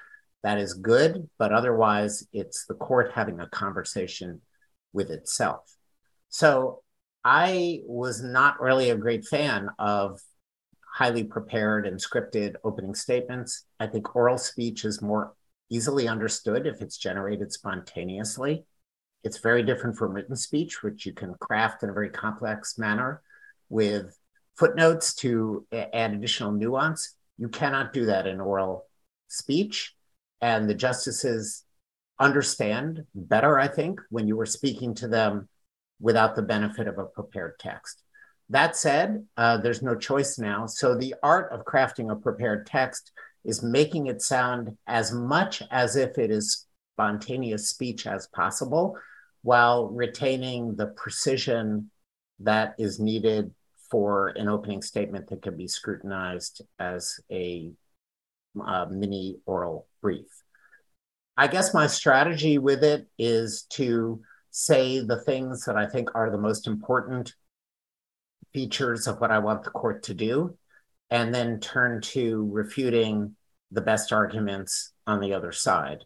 that 0.43 0.57
is 0.57 0.73
good. 0.73 1.29
But 1.37 1.51
otherwise, 1.51 2.25
it's 2.31 2.65
the 2.65 2.73
court 2.73 3.11
having 3.13 3.41
a 3.41 3.49
conversation 3.49 4.41
with 4.93 5.11
itself. 5.11 5.69
So 6.29 6.83
I 7.23 7.81
was 7.85 8.23
not 8.23 8.61
really 8.61 8.91
a 8.91 8.95
great 8.95 9.25
fan 9.25 9.69
of 9.77 10.21
highly 10.93 11.23
prepared 11.23 11.85
and 11.85 11.99
scripted 11.99 12.55
opening 12.63 12.95
statements. 12.95 13.65
I 13.79 13.87
think 13.87 14.15
oral 14.15 14.37
speech 14.37 14.85
is 14.85 15.01
more 15.01 15.33
easily 15.69 16.07
understood 16.07 16.65
if 16.65 16.81
it's 16.81 16.97
generated 16.97 17.51
spontaneously. 17.51 18.65
It's 19.23 19.39
very 19.39 19.63
different 19.63 19.97
from 19.97 20.13
written 20.13 20.35
speech, 20.35 20.81
which 20.81 21.05
you 21.05 21.13
can 21.13 21.35
craft 21.39 21.83
in 21.83 21.89
a 21.89 21.93
very 21.93 22.09
complex 22.09 22.77
manner 22.77 23.21
with 23.69 24.17
footnotes 24.57 25.13
to 25.15 25.65
add 25.71 26.13
additional 26.13 26.51
nuance. 26.51 27.15
You 27.37 27.49
cannot 27.49 27.93
do 27.93 28.05
that 28.07 28.27
in 28.27 28.39
oral 28.39 28.85
speech. 29.27 29.93
And 30.41 30.69
the 30.69 30.73
justices 30.73 31.63
understand 32.17 33.03
better, 33.13 33.59
I 33.59 33.67
think, 33.67 33.99
when 34.09 34.27
you 34.27 34.37
were 34.37 34.45
speaking 34.45 34.95
to 34.95 35.07
them 35.07 35.49
without 35.99 36.35
the 36.35 36.41
benefit 36.41 36.87
of 36.87 36.97
a 36.97 37.05
prepared 37.05 37.59
text. 37.59 38.03
That 38.49 38.75
said, 38.75 39.25
uh, 39.37 39.57
there's 39.57 39.83
no 39.83 39.95
choice 39.95 40.39
now. 40.39 40.65
So 40.65 40.95
the 40.95 41.15
art 41.21 41.51
of 41.51 41.65
crafting 41.65 42.11
a 42.11 42.15
prepared 42.15 42.65
text 42.65 43.11
is 43.45 43.61
making 43.61 44.07
it 44.07 44.21
sound 44.21 44.77
as 44.87 45.11
much 45.11 45.61
as 45.71 45.95
if 45.95 46.17
it 46.17 46.31
is 46.31 46.65
spontaneous 46.95 47.69
speech 47.69 48.07
as 48.07 48.27
possible 48.27 48.97
while 49.41 49.87
retaining 49.87 50.75
the 50.75 50.87
precision 50.87 51.91
that 52.39 52.75
is 52.77 52.99
needed 52.99 53.53
for 53.89 54.29
an 54.29 54.47
opening 54.47 54.81
statement 54.81 55.27
that 55.29 55.41
can 55.41 55.55
be 55.55 55.67
scrutinized 55.67 56.61
as 56.77 57.19
a 57.31 57.71
uh, 58.63 58.85
mini 58.89 59.37
oral 59.45 59.87
brief. 60.01 60.27
I 61.37 61.47
guess 61.47 61.73
my 61.73 61.87
strategy 61.87 62.57
with 62.57 62.83
it 62.83 63.07
is 63.17 63.63
to 63.71 64.21
say 64.51 64.99
the 64.99 65.21
things 65.21 65.65
that 65.65 65.77
I 65.77 65.87
think 65.87 66.15
are 66.15 66.29
the 66.29 66.37
most 66.37 66.67
important 66.67 67.33
features 68.53 69.07
of 69.07 69.19
what 69.19 69.31
I 69.31 69.39
want 69.39 69.63
the 69.63 69.69
court 69.69 70.03
to 70.03 70.13
do, 70.13 70.57
and 71.09 71.33
then 71.33 71.59
turn 71.59 72.01
to 72.01 72.47
refuting 72.51 73.35
the 73.71 73.81
best 73.81 74.11
arguments 74.11 74.93
on 75.05 75.19
the 75.19 75.33
other 75.33 75.51
side. 75.51 76.05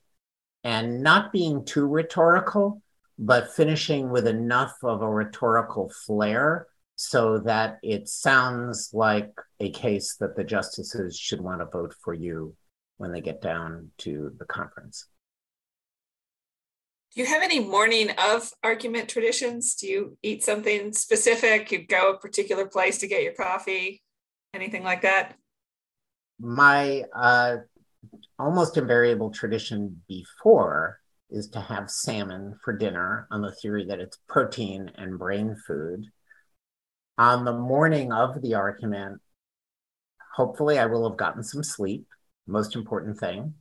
And 0.63 1.01
not 1.01 1.31
being 1.31 1.65
too 1.65 1.85
rhetorical, 1.85 2.81
but 3.19 3.53
finishing 3.53 4.09
with 4.09 4.27
enough 4.27 4.75
of 4.83 5.01
a 5.01 5.09
rhetorical 5.09 5.91
flair 6.05 6.67
so 6.95 7.39
that 7.39 7.79
it 7.83 8.07
sounds 8.07 8.91
like 8.93 9.33
a 9.59 9.71
case 9.71 10.15
that 10.19 10.35
the 10.35 10.43
justices 10.43 11.17
should 11.17 11.41
want 11.41 11.59
to 11.59 11.65
vote 11.65 11.93
for 12.03 12.13
you 12.13 12.55
when 12.97 13.11
they 13.11 13.21
get 13.21 13.41
down 13.41 13.89
to 13.97 14.31
the 14.37 14.45
conference. 14.45 15.07
Do 17.15 17.21
you 17.21 17.27
have 17.27 17.43
any 17.43 17.59
morning 17.59 18.09
of 18.17 18.51
argument 18.63 19.07
traditions? 19.07 19.75
Do 19.75 19.87
you 19.87 20.17
eat 20.23 20.43
something 20.43 20.93
specific? 20.93 21.71
You 21.71 21.85
go 21.85 22.13
a 22.13 22.17
particular 22.17 22.65
place 22.65 22.97
to 22.99 23.07
get 23.07 23.21
your 23.21 23.33
coffee? 23.33 24.01
Anything 24.55 24.83
like 24.83 25.03
that? 25.03 25.35
My 26.39 27.03
uh, 27.15 27.57
almost 28.39 28.77
invariable 28.77 29.29
tradition 29.29 30.01
before 30.07 30.99
is 31.29 31.49
to 31.49 31.61
have 31.61 31.91
salmon 31.91 32.57
for 32.63 32.75
dinner 32.75 33.27
on 33.29 33.43
the 33.43 33.51
theory 33.51 33.85
that 33.85 33.99
it's 33.99 34.17
protein 34.27 34.89
and 34.95 35.19
brain 35.19 35.55
food. 35.67 36.05
On 37.19 37.45
the 37.45 37.53
morning 37.53 38.11
of 38.11 38.41
the 38.41 38.55
argument, 38.55 39.21
hopefully 40.35 40.79
I 40.79 40.87
will 40.87 41.07
have 41.07 41.17
gotten 41.17 41.43
some 41.43 41.63
sleep, 41.63 42.07
most 42.47 42.75
important 42.75 43.19
thing. 43.19 43.53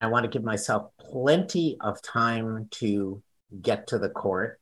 I 0.00 0.06
want 0.06 0.24
to 0.24 0.30
give 0.30 0.44
myself 0.44 0.90
plenty 0.98 1.76
of 1.80 2.00
time 2.02 2.68
to 2.72 3.22
get 3.60 3.88
to 3.88 3.98
the 3.98 4.08
court. 4.08 4.60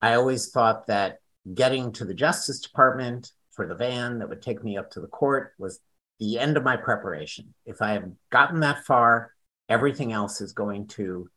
I 0.00 0.14
always 0.14 0.50
thought 0.50 0.86
that 0.86 1.18
getting 1.54 1.92
to 1.92 2.04
the 2.04 2.14
Justice 2.14 2.60
Department 2.60 3.32
for 3.52 3.66
the 3.66 3.74
van 3.74 4.18
that 4.18 4.28
would 4.28 4.42
take 4.42 4.62
me 4.62 4.76
up 4.76 4.90
to 4.92 5.00
the 5.00 5.06
court 5.06 5.54
was 5.58 5.80
the 6.18 6.38
end 6.38 6.56
of 6.56 6.64
my 6.64 6.76
preparation. 6.76 7.54
If 7.64 7.82
I 7.82 7.92
have 7.92 8.10
gotten 8.30 8.60
that 8.60 8.84
far, 8.84 9.32
everything 9.68 10.12
else 10.12 10.40
is 10.40 10.52
going 10.52 10.86
to 10.88 11.28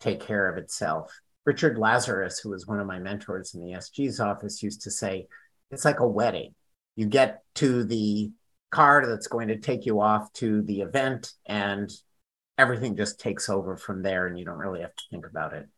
take 0.00 0.20
care 0.20 0.48
of 0.48 0.58
itself. 0.58 1.12
Richard 1.44 1.78
Lazarus, 1.78 2.40
who 2.40 2.50
was 2.50 2.66
one 2.66 2.80
of 2.80 2.86
my 2.86 2.98
mentors 2.98 3.54
in 3.54 3.60
the 3.60 3.72
SG's 3.72 4.18
office, 4.18 4.62
used 4.62 4.82
to 4.82 4.90
say, 4.90 5.28
it's 5.70 5.84
like 5.84 6.00
a 6.00 6.06
wedding. 6.06 6.54
You 6.96 7.06
get 7.06 7.42
to 7.56 7.84
the 7.84 8.32
car 8.70 9.06
that's 9.06 9.28
going 9.28 9.48
to 9.48 9.58
take 9.58 9.86
you 9.86 10.00
off 10.00 10.32
to 10.34 10.62
the 10.62 10.80
event, 10.80 11.32
and 11.46 11.90
everything 12.58 12.96
just 12.96 13.20
takes 13.20 13.48
over 13.48 13.76
from 13.76 14.02
there, 14.02 14.26
and 14.26 14.38
you 14.38 14.44
don't 14.44 14.58
really 14.58 14.80
have 14.80 14.94
to 14.94 15.04
think 15.10 15.26
about 15.26 15.52
it. 15.54 15.68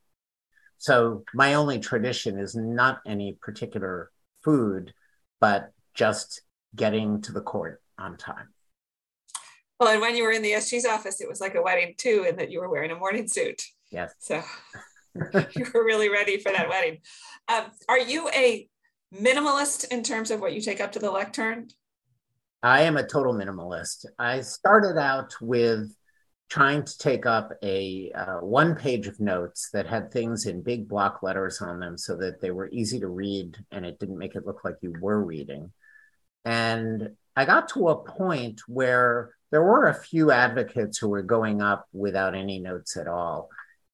So, 0.79 1.25
my 1.35 1.55
only 1.55 1.79
tradition 1.79 2.39
is 2.39 2.55
not 2.55 3.01
any 3.07 3.33
particular 3.41 4.11
food, 4.45 4.93
but 5.41 5.73
just 5.95 6.43
getting 6.77 7.21
to 7.23 7.33
the 7.33 7.41
court 7.41 7.83
on 7.99 8.17
time. 8.17 8.49
Well, 9.81 9.91
and 9.91 10.01
when 10.01 10.17
you 10.17 10.25
were 10.25 10.33
in 10.33 10.43
the 10.43 10.53
SG's 10.53 10.87
office, 10.87 11.21
it 11.21 11.29
was 11.29 11.41
like 11.41 11.55
a 11.55 11.63
wedding 11.63 11.95
too, 11.97 12.27
in 12.29 12.37
that 12.37 12.51
you 12.51 12.61
were 12.61 12.69
wearing 12.69 12.91
a 12.91 12.97
morning 12.97 13.29
suit. 13.29 13.63
Yes. 13.91 14.13
So 14.19 14.43
you 15.15 15.67
were 15.73 15.85
really 15.85 16.09
ready 16.09 16.39
for 16.39 16.53
that 16.53 16.69
wedding. 16.69 16.99
Um, 17.49 17.67
are 17.89 17.99
you 17.99 18.29
a 18.31 18.69
minimalist 19.15 19.91
in 19.91 20.03
terms 20.03 20.31
of 20.31 20.41
what 20.41 20.53
you 20.53 20.61
take 20.61 20.81
up 20.81 20.93
to 20.93 20.99
the 20.99 21.11
lectern? 21.11 21.69
I 22.63 22.83
am 22.83 22.97
a 22.97 23.07
total 23.07 23.35
minimalist. 23.35 24.05
I 24.19 24.41
started 24.41 24.99
out 24.99 25.33
with 25.41 25.95
trying 26.49 26.83
to 26.83 26.99
take 26.99 27.27
up 27.27 27.53
a 27.63 28.11
uh, 28.15 28.39
one 28.39 28.75
page 28.75 29.07
of 29.07 29.21
notes 29.21 29.69
that 29.73 29.87
had 29.87 30.11
things 30.11 30.47
in 30.47 30.63
big 30.63 30.89
block 30.89 31.23
letters 31.23 31.61
on 31.61 31.79
them 31.79 31.99
so 31.99 32.17
that 32.17 32.41
they 32.41 32.51
were 32.51 32.71
easy 32.71 32.99
to 33.01 33.09
read 33.09 33.57
and 33.71 33.85
it 33.85 33.99
didn't 33.99 34.19
make 34.19 34.35
it 34.35 34.47
look 34.47 34.65
like 34.65 34.77
you 34.81 34.95
were 35.01 35.23
reading. 35.23 35.71
And 36.45 37.11
I 37.37 37.45
got 37.45 37.69
to 37.71 37.89
a 37.89 38.03
point 38.03 38.63
where 38.67 39.35
there 39.51 39.63
were 39.63 39.87
a 39.87 39.95
few 39.95 40.31
advocates 40.31 40.99
who 40.99 41.09
were 41.09 41.23
going 41.23 41.61
up 41.61 41.87
without 41.93 42.35
any 42.35 42.59
notes 42.59 42.97
at 42.97 43.09
all. 43.09 43.51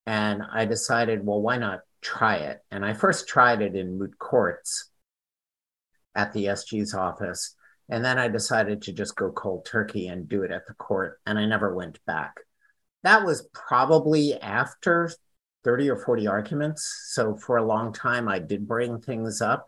And 0.07 0.43
I 0.43 0.65
decided, 0.65 1.27
well, 1.27 1.43
why 1.43 1.59
not 1.59 1.81
try 2.01 2.37
it? 2.37 2.61
And 2.71 2.85
I 2.85 2.93
first 2.93 3.27
tried 3.27 3.63
it 3.63 3.75
in 3.75 3.99
moot 3.99 4.19
courts 4.19 4.91
at 6.15 6.33
the 6.33 6.47
SG's 6.47 6.95
office. 6.95 7.57
And 7.89 8.05
then 8.05 8.19
I 8.19 8.29
decided 8.29 8.83
to 8.83 8.93
just 8.93 9.17
go 9.17 9.31
cold 9.31 9.67
turkey 9.67 10.07
and 10.07 10.29
do 10.29 10.43
it 10.43 10.51
at 10.51 10.67
the 10.67 10.75
court. 10.75 11.21
And 11.27 11.39
I 11.39 11.47
never 11.47 11.75
went 11.75 11.99
back. 12.07 12.35
That 13.05 13.25
was 13.25 13.49
probably 13.53 14.35
after 14.41 15.13
30 15.63 15.91
or 15.91 15.97
40 15.97 16.27
arguments. 16.27 17.11
So 17.13 17.37
for 17.37 17.57
a 17.57 17.65
long 17.65 17.93
time, 17.93 18.29
I 18.29 18.39
did 18.39 18.67
bring 18.67 19.01
things 19.01 19.41
up 19.41 19.67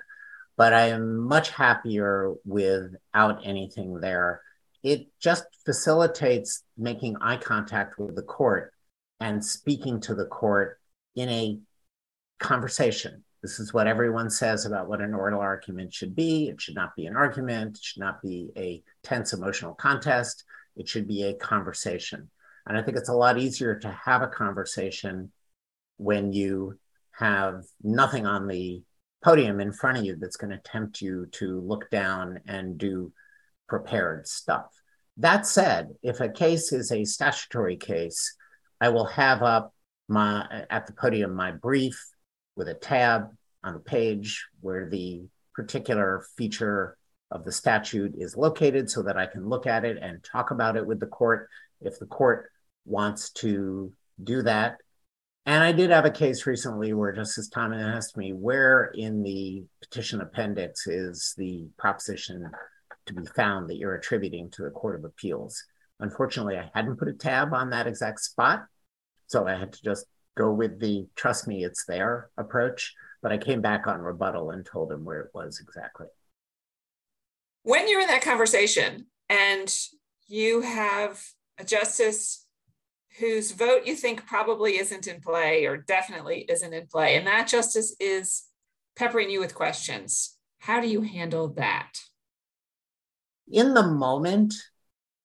but 0.57 0.73
I 0.73 0.88
am 0.88 1.19
much 1.19 1.50
happier 1.50 2.35
without 2.45 3.40
anything 3.45 4.00
there. 4.00 4.40
It 4.83 5.09
just 5.21 5.45
facilitates 5.64 6.62
making 6.76 7.16
eye 7.21 7.37
contact 7.37 7.99
with 7.99 8.14
the 8.16 8.23
court 8.23 8.73
and 9.21 9.45
speaking 9.45 10.00
to 10.02 10.14
the 10.14 10.26
court 10.26 10.78
in 11.14 11.28
a 11.28 11.59
conversation. 12.38 13.25
This 13.43 13.59
is 13.61 13.73
what 13.73 13.87
everyone 13.87 14.31
says 14.31 14.64
about 14.64 14.88
what 14.88 15.00
an 15.00 15.14
oral 15.14 15.40
argument 15.40 15.93
should 15.93 16.16
be. 16.16 16.49
It 16.49 16.61
should 16.61 16.75
not 16.75 16.97
be 16.97 17.07
an 17.07 17.16
argument, 17.16 17.76
it 17.76 17.85
should 17.85 18.00
not 18.00 18.23
be 18.23 18.50
a 18.57 18.83
tense 19.02 19.33
emotional 19.33 19.75
contest. 19.75 20.45
It 20.76 20.88
should 20.88 21.09
be 21.09 21.25
a 21.25 21.35
conversation. 21.35 22.31
And 22.66 22.76
I 22.76 22.82
think 22.82 22.96
it's 22.96 23.08
a 23.08 23.14
lot 23.14 23.38
easier 23.38 23.78
to 23.78 23.90
have 23.90 24.23
a 24.23 24.28
conversation 24.28 25.30
when 25.99 26.32
you 26.32 26.78
have 27.12 27.64
nothing 27.82 28.26
on 28.26 28.46
the 28.46 28.82
podium 29.25 29.61
in 29.61 29.73
front 29.73 29.99
of 29.99 30.04
you 30.04 30.16
that's 30.16 30.37
going 30.37 30.50
to 30.50 30.58
tempt 30.58 31.00
you 31.00 31.26
to 31.32 31.61
look 31.61 31.90
down 31.90 32.40
and 32.46 32.78
do 32.78 33.12
prepared 33.68 34.26
stuff. 34.26 34.66
That 35.16 35.46
said, 35.46 35.94
if 36.02 36.20
a 36.20 36.28
case 36.28 36.73
is 36.73 36.92
a 36.92 37.04
statutory 37.04 37.76
case, 37.76 38.37
I 38.80 38.90
will 38.90 39.06
have 39.06 39.42
up 39.42 39.73
my 40.08 40.64
at 40.70 40.87
the 40.87 40.92
podium 40.92 41.35
my 41.35 41.50
brief 41.50 41.99
with 42.54 42.68
a 42.68 42.75
tab 42.75 43.28
on 43.64 43.75
the 43.75 43.80
page 43.80 44.46
where 44.61 44.88
the 44.88 45.25
particular 45.54 46.25
feature 46.37 46.96
of 47.30 47.44
the 47.44 47.50
statute 47.50 48.14
is 48.16 48.37
located 48.37 48.90
so 48.90 49.02
that 49.02 49.16
I 49.16 49.26
can 49.26 49.49
look 49.49 49.66
at 49.66 49.85
it 49.85 49.99
and 50.00 50.23
talk 50.23 50.50
about 50.50 50.76
it 50.76 50.87
with 50.87 51.00
the 51.00 51.06
court. 51.06 51.49
If 51.80 51.99
the 51.99 52.06
court 52.06 52.50
wants 52.87 53.31
to 53.33 53.93
do 54.23 54.43
that, 54.43 54.78
and 55.47 55.62
I 55.62 55.71
did 55.71 55.90
have 55.90 56.05
a 56.05 56.11
case 56.11 56.45
recently 56.45 56.93
where 56.93 57.12
Justice 57.12 57.49
Thomas 57.49 57.81
asked 57.81 58.16
me 58.16 58.33
where 58.33 58.90
in 58.95 59.23
the 59.23 59.64
petition 59.81 60.21
appendix 60.21 60.88
is 60.88 61.35
the 61.38 61.69
proposition 61.78 62.50
to 63.07 63.14
be 63.14 63.25
found 63.37 63.71
that 63.71 63.76
you're 63.76 63.95
attributing 63.95 64.50
to 64.50 64.62
the 64.62 64.71
Court 64.71 64.99
of 64.99 65.05
Appeals. 65.05 65.62
Unfortunately, 66.00 66.59
I 66.59 66.69
hadn't 66.75 66.97
put 66.97 67.07
a 67.07 67.12
tab 67.12 67.55
on 67.55 67.71
that 67.71 67.87
exact 67.87 68.21
spot. 68.21 68.64
So 69.28 69.47
I 69.47 69.55
had 69.55 69.73
to 69.73 69.83
just 69.85 70.07
go 70.37 70.52
with 70.52 70.81
the 70.81 71.07
trust 71.14 71.47
me, 71.47 71.64
it's 71.64 71.85
there 71.87 72.28
approach. 72.37 72.93
But 73.23 73.31
I 73.31 73.38
came 73.38 73.61
back 73.61 73.87
on 73.87 74.00
rebuttal 74.00 74.50
and 74.50 74.66
told 74.66 74.90
him 74.90 75.05
where 75.05 75.21
it 75.21 75.31
was 75.33 75.61
exactly. 75.61 76.09
When 77.62 77.88
you're 77.88 78.00
in 78.00 78.09
that 78.09 78.23
conversation 78.23 79.07
and 79.28 79.73
you 80.26 80.62
have 80.62 81.23
a 81.59 81.64
justice 81.64 82.45
whose 83.18 83.52
vote 83.52 83.87
you 83.87 83.96
think 83.96 84.26
probably 84.26 84.78
isn't 84.78 85.06
in 85.06 85.20
play 85.20 85.64
or 85.64 85.76
definitely 85.76 86.44
isn't 86.49 86.73
in 86.73 86.87
play, 86.87 87.16
and 87.16 87.26
that 87.26 87.49
justice 87.49 87.94
is 87.99 88.44
peppering 88.96 89.30
you 89.30 89.40
with 89.40 89.54
questions. 89.54 90.37
How 90.58 90.80
do 90.80 90.88
you 90.88 91.02
handle 91.02 91.49
that? 91.54 91.99
in 93.50 93.75
the 93.75 93.87
moment, 93.87 94.54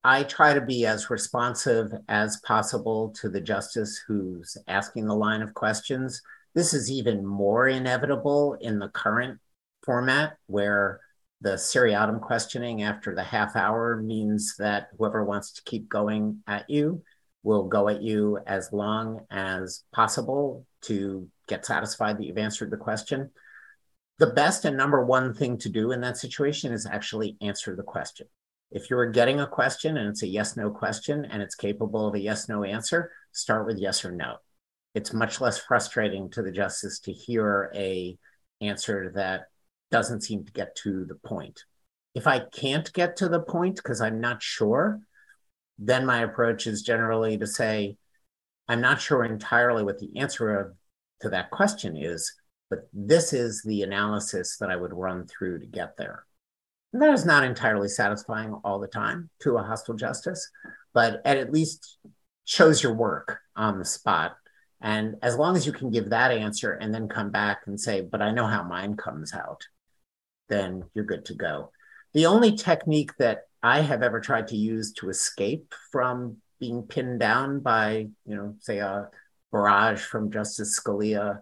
I 0.04 0.24
try 0.24 0.54
to 0.54 0.62
be 0.62 0.86
as 0.86 1.10
responsive 1.10 1.92
as 2.08 2.40
possible 2.46 3.14
to 3.22 3.30
the 3.30 3.42
justice 3.42 4.02
who's 4.08 4.58
asking 4.68 5.08
the 5.08 5.16
line 5.16 5.42
of 5.42 5.54
questions. 5.54 6.22
This 6.56 6.74
is 6.74 6.92
even 6.92 7.26
more 7.26 7.68
inevitable 7.68 8.58
in 8.60 8.80
the 8.80 8.90
current 8.90 9.40
format 9.84 10.38
where 10.48 11.00
the 11.42 11.58
seriatim 11.58 12.20
questioning 12.20 12.84
after 12.84 13.16
the 13.16 13.24
half 13.24 13.56
hour 13.56 14.02
means 14.02 14.56
that 14.58 14.90
whoever 14.98 15.24
wants 15.24 15.54
to 15.54 15.64
keep 15.64 15.90
going 15.90 16.40
at 16.48 16.70
you 16.70 17.04
will 17.44 17.64
go 17.64 17.90
at 17.90 18.02
you 18.02 18.40
as 18.46 18.72
long 18.72 19.26
as 19.32 19.84
possible 19.92 20.66
to 20.82 21.28
get 21.48 21.66
satisfied 21.66 22.18
that 22.18 22.26
you've 22.26 22.38
answered 22.38 22.72
the 22.72 22.78
question. 22.78 23.32
The 24.20 24.28
best 24.28 24.66
and 24.66 24.78
number 24.78 25.04
one 25.04 25.34
thing 25.34 25.58
to 25.60 25.70
do 25.70 25.92
in 25.92 26.02
that 26.02 26.18
situation 26.18 26.72
is 26.72 26.86
actually 26.86 27.38
answer 27.42 27.76
the 27.76 27.84
question. 27.84 28.28
If 28.72 28.90
you're 28.90 29.12
getting 29.12 29.40
a 29.40 29.48
question 29.48 29.98
and 29.98 30.08
it's 30.10 30.24
a 30.24 30.28
yes 30.28 30.56
no 30.56 30.70
question 30.70 31.26
and 31.26 31.42
it's 31.42 31.56
capable 31.56 32.08
of 32.08 32.16
a 32.16 32.20
yes 32.20 32.48
no 32.48 32.64
answer, 32.64 33.12
start 33.32 33.66
with 33.66 33.80
yes 33.80 34.06
or 34.06 34.12
no. 34.12 34.36
It's 34.94 35.14
much 35.14 35.42
less 35.42 35.58
frustrating 35.58 36.30
to 36.32 36.42
the 36.42 36.52
justice 36.52 37.00
to 37.02 37.12
hear 37.12 37.72
a 37.76 38.18
answer 38.62 39.12
that 39.16 39.46
doesn't 39.90 40.22
seem 40.22 40.46
to 40.46 40.52
get 40.52 40.76
to 40.78 41.06
the 41.06 41.16
point. 41.16 41.64
If 42.14 42.28
I 42.28 42.40
can't 42.40 42.92
get 42.94 43.18
to 43.18 43.30
the 43.30 43.40
point 43.40 43.78
because 43.78 44.02
I'm 44.02 44.22
not 44.22 44.44
sure, 44.44 45.00
then 45.84 46.06
my 46.06 46.22
approach 46.22 46.68
is 46.68 46.84
generally 46.84 47.38
to 47.40 47.48
say, 47.48 47.98
I'm 48.68 48.82
not 48.82 49.02
sure 49.02 49.26
entirely 49.26 49.84
what 49.84 49.98
the 49.98 50.18
answer 50.18 50.60
of, 50.60 50.74
to 51.22 51.30
that 51.30 51.50
question 51.50 51.98
is, 51.98 52.32
but 52.70 52.88
this 52.94 53.34
is 53.34 53.64
the 53.64 53.82
analysis 53.82 54.58
that 54.60 54.70
I 54.70 54.76
would 54.76 54.94
run 54.94 55.28
through 55.28 55.60
to 55.60 55.66
get 55.66 55.98
there. 55.98 56.24
And 56.94 57.02
that 57.02 57.14
is 57.14 57.26
not 57.26 57.44
entirely 57.44 57.90
satisfying 57.90 58.54
all 58.64 58.80
the 58.80 58.88
time 58.88 59.30
to 59.42 59.58
a 59.58 59.64
hostile 59.64 59.96
justice, 59.96 60.50
but 60.94 61.22
at 61.26 61.52
least 61.52 61.98
shows 62.46 62.84
your 62.84 62.94
work 62.94 63.40
on 63.56 63.80
the 63.80 63.86
spot. 63.86 64.36
And 64.82 65.16
as 65.22 65.36
long 65.36 65.56
as 65.56 65.66
you 65.66 65.74
can 65.74 65.90
give 65.90 66.10
that 66.10 66.32
answer 66.32 66.74
and 66.74 66.94
then 66.94 67.08
come 67.08 67.32
back 67.32 67.62
and 67.66 67.80
say, 67.80 68.02
but 68.02 68.22
I 68.22 68.32
know 68.32 68.46
how 68.46 68.64
mine 68.64 68.96
comes 68.98 69.34
out, 69.34 69.64
then 70.48 70.84
you're 70.94 71.06
good 71.06 71.26
to 71.26 71.34
go. 71.34 71.72
The 72.14 72.26
only 72.26 72.56
technique 72.56 73.12
that 73.18 73.44
I 73.64 73.82
have 73.82 74.02
ever 74.02 74.20
tried 74.20 74.48
to 74.50 74.58
use 74.58 74.94
to 74.94 75.10
escape 75.10 75.74
from 75.92 76.38
being 76.60 76.84
pinned 76.84 77.20
down 77.20 77.60
by, 77.60 78.08
you 78.26 78.36
know, 78.36 78.56
say 78.60 78.80
a 78.80 79.10
barrage 79.52 80.02
from 80.02 80.32
Justice 80.32 80.80
Scalia 80.80 81.42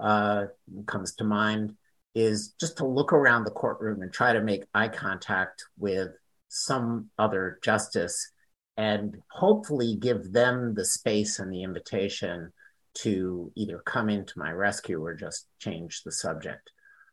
uh, 0.00 0.46
comes 0.86 1.14
to 1.16 1.24
mind, 1.24 1.74
is 2.14 2.54
just 2.60 2.76
to 2.78 2.86
look 2.86 3.12
around 3.12 3.44
the 3.44 3.50
courtroom 3.50 4.02
and 4.02 4.12
try 4.12 4.32
to 4.32 4.42
make 4.42 4.64
eye 4.74 4.88
contact 4.88 5.64
with 5.78 6.10
some 6.48 7.08
other 7.18 7.58
justice 7.62 8.30
and 8.76 9.16
hopefully 9.30 9.96
give 9.96 10.32
them 10.32 10.74
the 10.74 10.84
space 10.84 11.38
and 11.38 11.52
the 11.52 11.62
invitation 11.62 12.52
to 12.94 13.50
either 13.54 13.78
come 13.78 14.10
into 14.10 14.38
my 14.38 14.50
rescue 14.50 15.02
or 15.02 15.14
just 15.14 15.46
change 15.58 16.02
the 16.02 16.12
subject. 16.12 16.70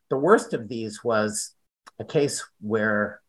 The 0.09 0.17
worst 0.17 0.53
of 0.53 0.67
these 0.67 1.03
was 1.03 1.53
a 1.99 2.05
case 2.05 2.45
where 2.59 3.21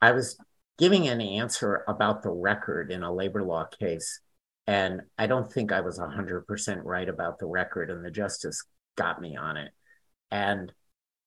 I 0.00 0.12
was 0.12 0.36
giving 0.78 1.08
an 1.08 1.20
answer 1.20 1.84
about 1.88 2.22
the 2.22 2.30
record 2.30 2.90
in 2.90 3.02
a 3.02 3.12
labor 3.12 3.42
law 3.42 3.64
case. 3.64 4.20
And 4.66 5.02
I 5.18 5.26
don't 5.26 5.52
think 5.52 5.72
I 5.72 5.80
was 5.80 5.98
100% 5.98 6.80
right 6.84 7.08
about 7.08 7.38
the 7.38 7.46
record, 7.46 7.90
and 7.90 8.04
the 8.04 8.10
justice 8.10 8.64
got 8.96 9.20
me 9.20 9.36
on 9.36 9.56
it. 9.56 9.72
And 10.30 10.72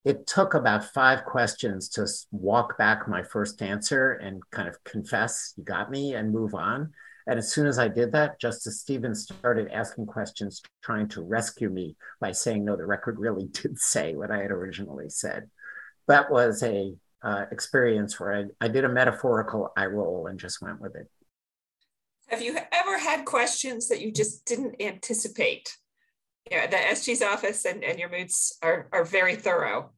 it 0.03 0.25
took 0.25 0.53
about 0.53 0.93
five 0.93 1.25
questions 1.25 1.89
to 1.89 2.07
walk 2.31 2.77
back 2.77 3.07
my 3.07 3.23
first 3.23 3.61
answer 3.61 4.13
and 4.13 4.41
kind 4.51 4.67
of 4.67 4.83
confess, 4.83 5.53
you 5.57 5.63
got 5.63 5.91
me, 5.91 6.15
and 6.15 6.31
move 6.31 6.55
on. 6.55 6.93
And 7.27 7.37
as 7.37 7.51
soon 7.51 7.67
as 7.67 7.77
I 7.77 7.89
did 7.89 8.13
that, 8.13 8.39
Justice 8.39 8.79
Stevens 8.79 9.23
started 9.23 9.69
asking 9.69 10.05
questions, 10.05 10.61
trying 10.81 11.09
to 11.09 11.21
rescue 11.21 11.69
me 11.69 11.97
by 12.21 12.31
saying, 12.31 12.63
no, 12.63 12.77
the 12.77 12.85
record 12.85 13.19
really 13.19 13.47
did 13.51 13.77
say 13.77 14.15
what 14.15 14.31
I 14.31 14.37
had 14.41 14.51
originally 14.51 15.09
said. 15.09 15.49
That 16.07 16.31
was 16.31 16.63
a 16.63 16.95
uh, 17.23 17.45
experience 17.51 18.19
where 18.19 18.33
I, 18.33 18.65
I 18.65 18.67
did 18.67 18.85
a 18.85 18.89
metaphorical 18.89 19.71
eye 19.75 19.85
roll 19.85 20.27
and 20.27 20.39
just 20.39 20.61
went 20.61 20.79
with 20.79 20.95
it. 20.95 21.09
Have 22.27 22.41
you 22.41 22.57
ever 22.71 22.97
had 22.97 23.25
questions 23.25 23.87
that 23.87 24.01
you 24.01 24.11
just 24.11 24.45
didn't 24.45 24.81
anticipate? 24.81 25.77
Yeah, 26.51 26.67
the 26.67 26.77
SG's 26.77 27.21
office 27.21 27.65
and, 27.65 27.83
and 27.83 27.99
your 27.99 28.09
moots 28.09 28.57
are, 28.61 28.87
are 28.91 29.03
very 29.03 29.35
thorough, 29.35 29.91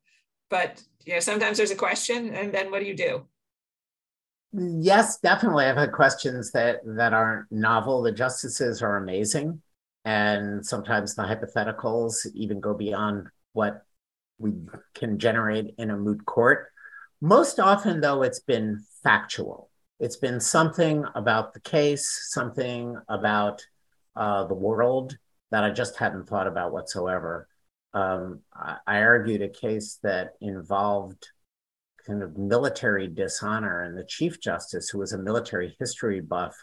but 0.50 0.82
you 1.06 1.14
know, 1.14 1.20
sometimes 1.20 1.58
there's 1.58 1.72
a 1.72 1.76
question 1.76 2.34
and 2.34 2.54
then 2.54 2.72
what 2.72 2.80
do 2.80 2.86
you 2.86 2.96
do? 2.96 3.26
Yes, 4.52 5.20
definitely. 5.20 5.66
I've 5.66 5.78
had 5.78 5.92
questions 5.92 6.52
that 6.52 6.78
that 6.84 7.14
aren't 7.14 7.52
novel. 7.52 8.02
The 8.02 8.12
justices 8.12 8.82
are 8.82 8.98
amazing, 8.98 9.62
and 10.06 10.66
sometimes 10.66 11.14
the 11.14 11.22
hypotheticals 11.22 12.26
even 12.34 12.60
go 12.60 12.74
beyond 12.74 13.28
what 13.54 13.84
we 14.40 14.54
can 14.96 15.20
generate 15.20 15.76
in 15.78 15.92
a 15.92 15.98
moot 15.98 16.26
court. 16.26 16.72
Most 17.22 17.60
often, 17.60 18.00
though, 18.00 18.24
it's 18.24 18.40
been 18.40 18.84
factual. 19.04 19.70
It's 20.00 20.16
been 20.16 20.40
something 20.40 21.04
about 21.16 21.54
the 21.54 21.60
case, 21.60 22.30
something 22.32 22.96
about 23.10 23.62
uh, 24.16 24.46
the 24.46 24.56
world 24.56 25.18
that 25.52 25.64
I 25.64 25.72
just 25.72 25.98
hadn't 25.98 26.30
thought 26.30 26.48
about 26.48 26.72
whatsoever. 26.72 27.48
Um, 27.94 28.42
I, 28.54 28.78
I 28.88 29.02
argued 29.02 29.42
a 29.42 29.50
case 29.50 30.00
that 30.04 30.36
involved 30.40 31.28
kind 32.08 32.24
of 32.24 32.38
military 32.38 33.08
dishonor, 33.08 33.82
and 33.82 33.98
the 33.98 34.06
Chief 34.06 34.40
Justice, 34.40 34.90
who 34.90 35.00
was 35.00 35.12
a 35.12 35.18
military 35.18 35.76
history 35.78 36.22
buff, 36.22 36.56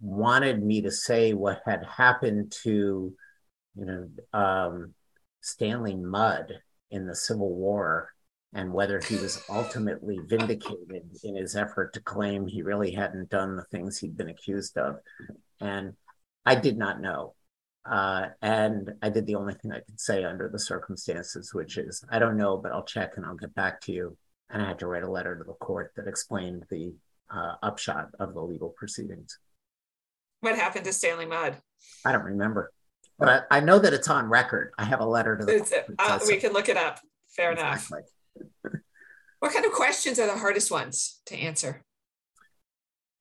wanted 0.00 0.62
me 0.62 0.82
to 0.82 0.90
say 0.92 1.32
what 1.32 1.62
had 1.66 1.84
happened 1.84 2.52
to, 2.62 3.12
you 3.74 3.84
know, 3.84 4.08
um, 4.32 4.94
Stanley 5.40 5.96
Mudd 5.96 6.52
in 6.92 7.06
the 7.06 7.16
Civil 7.16 7.52
War 7.52 8.10
and 8.54 8.72
whether 8.72 9.00
he 9.00 9.16
was 9.16 9.42
ultimately 9.48 10.18
vindicated 10.26 11.18
in 11.24 11.36
his 11.36 11.56
effort 11.56 11.94
to 11.94 12.00
claim 12.00 12.46
he 12.46 12.62
really 12.62 12.92
hadn't 12.92 13.30
done 13.30 13.56
the 13.56 13.64
things 13.64 13.98
he'd 13.98 14.16
been 14.16 14.28
accused 14.28 14.76
of. 14.76 14.96
And 15.60 15.94
I 16.44 16.56
did 16.56 16.76
not 16.76 17.00
know. 17.00 17.34
Uh, 17.84 18.28
and 18.42 18.92
I 19.02 19.08
did 19.08 19.26
the 19.26 19.36
only 19.36 19.54
thing 19.54 19.72
I 19.72 19.80
could 19.80 19.98
say 19.98 20.24
under 20.24 20.48
the 20.48 20.58
circumstances, 20.58 21.54
which 21.54 21.78
is, 21.78 22.04
I 22.10 22.18
don't 22.18 22.36
know, 22.36 22.56
but 22.56 22.72
I'll 22.72 22.84
check 22.84 23.12
and 23.16 23.24
I'll 23.24 23.34
get 23.34 23.54
back 23.54 23.80
to 23.82 23.92
you. 23.92 24.16
And 24.50 24.62
I 24.62 24.68
had 24.68 24.78
to 24.80 24.86
write 24.86 25.02
a 25.02 25.10
letter 25.10 25.36
to 25.36 25.44
the 25.44 25.54
court 25.54 25.92
that 25.96 26.06
explained 26.06 26.66
the 26.70 26.94
uh, 27.34 27.54
upshot 27.62 28.08
of 28.20 28.34
the 28.34 28.42
legal 28.42 28.68
proceedings. 28.68 29.38
What 30.40 30.56
happened 30.56 30.84
to 30.84 30.92
Stanley 30.92 31.24
Mudd? 31.24 31.56
I 32.04 32.12
don't 32.12 32.24
remember, 32.24 32.70
but 33.18 33.46
I, 33.50 33.58
I 33.58 33.60
know 33.60 33.78
that 33.78 33.94
it's 33.94 34.08
on 34.08 34.28
record. 34.28 34.72
I 34.76 34.84
have 34.84 35.00
a 35.00 35.06
letter 35.06 35.38
to 35.38 35.44
the. 35.44 35.84
Uh, 35.98 36.18
we 36.26 36.36
can 36.36 36.52
look 36.52 36.68
it 36.68 36.76
up. 36.76 37.00
Fair 37.28 37.52
exactly. 37.52 37.98
enough 37.98 38.08
what 39.40 39.52
kind 39.52 39.64
of 39.64 39.72
questions 39.72 40.18
are 40.18 40.26
the 40.26 40.38
hardest 40.38 40.70
ones 40.70 41.20
to 41.26 41.36
answer? 41.36 41.82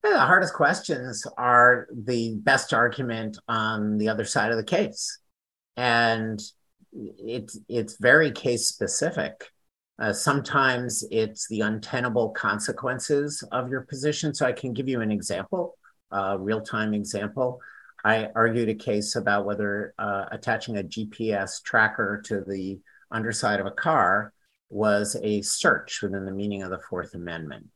Yeah, 0.03 0.11
the 0.13 0.19
hardest 0.19 0.53
questions 0.53 1.25
are 1.37 1.87
the 1.91 2.35
best 2.37 2.73
argument 2.73 3.37
on 3.47 3.97
the 3.97 4.09
other 4.09 4.25
side 4.25 4.51
of 4.51 4.57
the 4.57 4.63
case. 4.63 5.19
And 5.77 6.41
it's 6.93 7.59
it's 7.69 7.97
very 7.97 8.31
case 8.31 8.67
specific. 8.67 9.49
Uh, 9.99 10.11
sometimes 10.11 11.03
it's 11.11 11.47
the 11.47 11.61
untenable 11.61 12.29
consequences 12.29 13.43
of 13.51 13.69
your 13.69 13.81
position. 13.81 14.33
So 14.33 14.45
I 14.45 14.51
can 14.51 14.73
give 14.73 14.89
you 14.89 15.01
an 15.01 15.11
example, 15.11 15.77
a 16.11 16.37
real 16.37 16.61
time 16.61 16.93
example. 16.93 17.59
I 18.03 18.29
argued 18.35 18.69
a 18.69 18.75
case 18.75 19.15
about 19.15 19.45
whether 19.45 19.93
uh, 19.99 20.25
attaching 20.31 20.77
a 20.77 20.83
GPS 20.83 21.61
tracker 21.63 22.21
to 22.25 22.41
the 22.41 22.79
underside 23.11 23.59
of 23.59 23.67
a 23.67 23.71
car 23.71 24.33
was 24.71 25.17
a 25.21 25.41
search 25.41 26.01
within 26.01 26.25
the 26.25 26.31
meaning 26.31 26.63
of 26.63 26.71
the 26.71 26.79
Fourth 26.89 27.13
Amendment. 27.13 27.67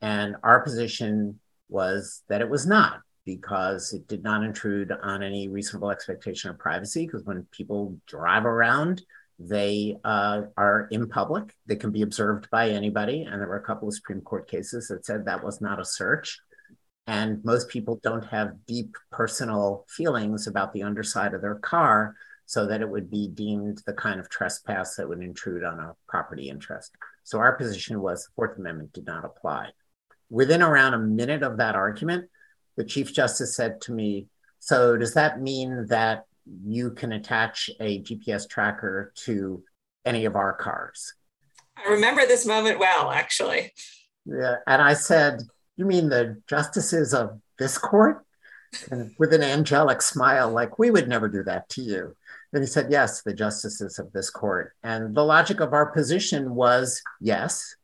And 0.00 0.36
our 0.42 0.60
position 0.60 1.40
was 1.68 2.22
that 2.28 2.40
it 2.40 2.48
was 2.48 2.66
not 2.66 3.00
because 3.24 3.92
it 3.92 4.08
did 4.08 4.22
not 4.22 4.42
intrude 4.42 4.90
on 4.90 5.22
any 5.22 5.48
reasonable 5.48 5.90
expectation 5.90 6.50
of 6.50 6.58
privacy. 6.58 7.04
Because 7.04 7.24
when 7.24 7.46
people 7.52 7.98
drive 8.06 8.46
around, 8.46 9.02
they 9.38 9.96
uh, 10.02 10.42
are 10.56 10.88
in 10.90 11.08
public, 11.08 11.54
they 11.66 11.76
can 11.76 11.92
be 11.92 12.02
observed 12.02 12.48
by 12.50 12.70
anybody. 12.70 13.22
And 13.22 13.40
there 13.40 13.48
were 13.48 13.58
a 13.58 13.62
couple 13.62 13.86
of 13.86 13.94
Supreme 13.94 14.22
Court 14.22 14.50
cases 14.50 14.88
that 14.88 15.04
said 15.04 15.26
that 15.26 15.44
was 15.44 15.60
not 15.60 15.78
a 15.78 15.84
search. 15.84 16.40
And 17.06 17.44
most 17.44 17.68
people 17.68 18.00
don't 18.02 18.24
have 18.26 18.66
deep 18.66 18.96
personal 19.12 19.84
feelings 19.88 20.46
about 20.46 20.72
the 20.72 20.82
underside 20.82 21.34
of 21.34 21.42
their 21.42 21.56
car 21.56 22.16
so 22.48 22.66
that 22.66 22.80
it 22.80 22.88
would 22.88 23.10
be 23.10 23.28
deemed 23.28 23.82
the 23.84 23.92
kind 23.92 24.18
of 24.18 24.30
trespass 24.30 24.96
that 24.96 25.06
would 25.06 25.20
intrude 25.20 25.62
on 25.62 25.78
a 25.78 25.94
property 26.08 26.48
interest. 26.48 26.96
So 27.22 27.38
our 27.38 27.52
position 27.52 28.00
was 28.00 28.24
the 28.24 28.30
Fourth 28.36 28.56
Amendment 28.56 28.94
did 28.94 29.04
not 29.04 29.26
apply. 29.26 29.68
Within 30.30 30.62
around 30.62 30.94
a 30.94 30.98
minute 30.98 31.42
of 31.42 31.58
that 31.58 31.74
argument, 31.74 32.30
the 32.78 32.84
Chief 32.84 33.12
Justice 33.12 33.54
said 33.54 33.82
to 33.82 33.92
me, 33.92 34.28
So 34.60 34.96
does 34.96 35.12
that 35.12 35.42
mean 35.42 35.88
that 35.88 36.24
you 36.64 36.92
can 36.92 37.12
attach 37.12 37.68
a 37.80 38.00
GPS 38.00 38.48
tracker 38.48 39.12
to 39.26 39.62
any 40.06 40.24
of 40.24 40.34
our 40.34 40.54
cars? 40.54 41.12
I 41.76 41.90
remember 41.90 42.26
this 42.26 42.46
moment 42.46 42.78
well, 42.78 43.10
actually. 43.10 43.74
Yeah, 44.24 44.56
and 44.66 44.80
I 44.80 44.94
said, 44.94 45.42
You 45.76 45.84
mean 45.84 46.08
the 46.08 46.40
justices 46.46 47.12
of 47.12 47.42
this 47.58 47.76
court? 47.76 48.24
And 48.90 49.14
with 49.18 49.34
an 49.34 49.42
angelic 49.42 50.00
smile, 50.00 50.50
like, 50.50 50.78
We 50.78 50.90
would 50.90 51.08
never 51.08 51.28
do 51.28 51.42
that 51.42 51.68
to 51.70 51.82
you. 51.82 52.16
And 52.52 52.62
he 52.62 52.66
said, 52.66 52.90
Yes, 52.90 53.22
the 53.22 53.34
justices 53.34 53.98
of 53.98 54.12
this 54.12 54.30
court. 54.30 54.72
And 54.82 55.14
the 55.14 55.24
logic 55.24 55.60
of 55.60 55.72
our 55.72 55.86
position 55.86 56.54
was 56.54 57.02
yes. 57.20 57.74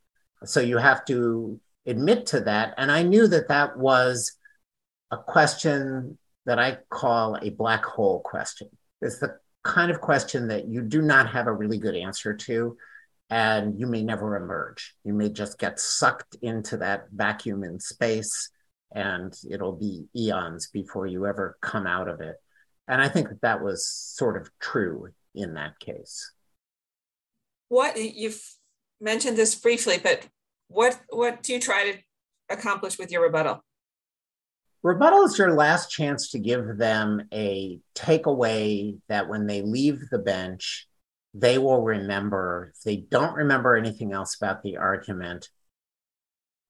So 0.44 0.60
you 0.60 0.78
have 0.78 1.04
to 1.06 1.60
admit 1.86 2.26
to 2.26 2.40
that. 2.40 2.74
And 2.76 2.90
I 2.90 3.02
knew 3.02 3.26
that 3.28 3.48
that 3.48 3.76
was 3.76 4.32
a 5.10 5.16
question 5.16 6.18
that 6.46 6.58
I 6.58 6.78
call 6.90 7.36
a 7.36 7.50
black 7.50 7.84
hole 7.84 8.20
question. 8.20 8.68
It's 9.00 9.18
the 9.18 9.38
kind 9.62 9.90
of 9.90 10.00
question 10.00 10.48
that 10.48 10.68
you 10.68 10.82
do 10.82 11.02
not 11.02 11.30
have 11.30 11.46
a 11.46 11.52
really 11.52 11.78
good 11.78 11.96
answer 11.96 12.34
to, 12.34 12.76
and 13.30 13.78
you 13.78 13.86
may 13.86 14.02
never 14.02 14.36
emerge. 14.36 14.94
You 15.04 15.14
may 15.14 15.30
just 15.30 15.58
get 15.58 15.80
sucked 15.80 16.36
into 16.42 16.76
that 16.78 17.06
vacuum 17.10 17.64
in 17.64 17.80
space, 17.80 18.50
and 18.94 19.34
it'll 19.50 19.76
be 19.76 20.06
eons 20.14 20.68
before 20.68 21.06
you 21.06 21.26
ever 21.26 21.56
come 21.60 21.86
out 21.86 22.08
of 22.08 22.20
it. 22.20 22.36
And 22.86 23.00
I 23.00 23.08
think 23.08 23.28
that 23.28 23.40
that 23.42 23.62
was 23.62 23.86
sort 23.86 24.40
of 24.40 24.50
true 24.60 25.08
in 25.34 25.54
that 25.54 25.78
case. 25.78 26.30
What 27.68 27.96
you've 27.96 28.42
mentioned 29.00 29.36
this 29.36 29.54
briefly, 29.54 29.98
but 30.02 30.26
what 30.68 31.00
what 31.10 31.42
do 31.42 31.52
you 31.52 31.60
try 31.60 31.92
to 31.92 31.98
accomplish 32.50 32.98
with 32.98 33.10
your 33.10 33.22
rebuttal? 33.22 33.64
Rebuttal 34.82 35.24
is 35.24 35.38
your 35.38 35.54
last 35.54 35.90
chance 35.90 36.30
to 36.30 36.38
give 36.38 36.76
them 36.76 37.22
a 37.32 37.80
takeaway 37.94 38.98
that 39.08 39.28
when 39.28 39.46
they 39.46 39.62
leave 39.62 39.98
the 40.10 40.18
bench, 40.18 40.86
they 41.32 41.56
will 41.56 41.82
remember. 41.82 42.72
If 42.74 42.82
they 42.82 42.96
don't 42.96 43.34
remember 43.34 43.76
anything 43.76 44.12
else 44.12 44.36
about 44.36 44.62
the 44.62 44.76
argument, 44.76 45.48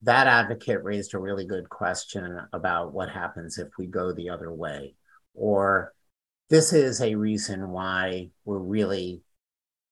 that 0.03 0.27
advocate 0.27 0.83
raised 0.83 1.13
a 1.13 1.19
really 1.19 1.45
good 1.45 1.69
question 1.69 2.39
about 2.53 2.93
what 2.93 3.09
happens 3.09 3.57
if 3.57 3.69
we 3.77 3.85
go 3.87 4.13
the 4.13 4.29
other 4.29 4.51
way. 4.51 4.95
Or 5.33 5.93
this 6.49 6.73
is 6.73 7.01
a 7.01 7.15
reason 7.15 7.69
why 7.69 8.29
we're 8.43 8.57
really 8.57 9.21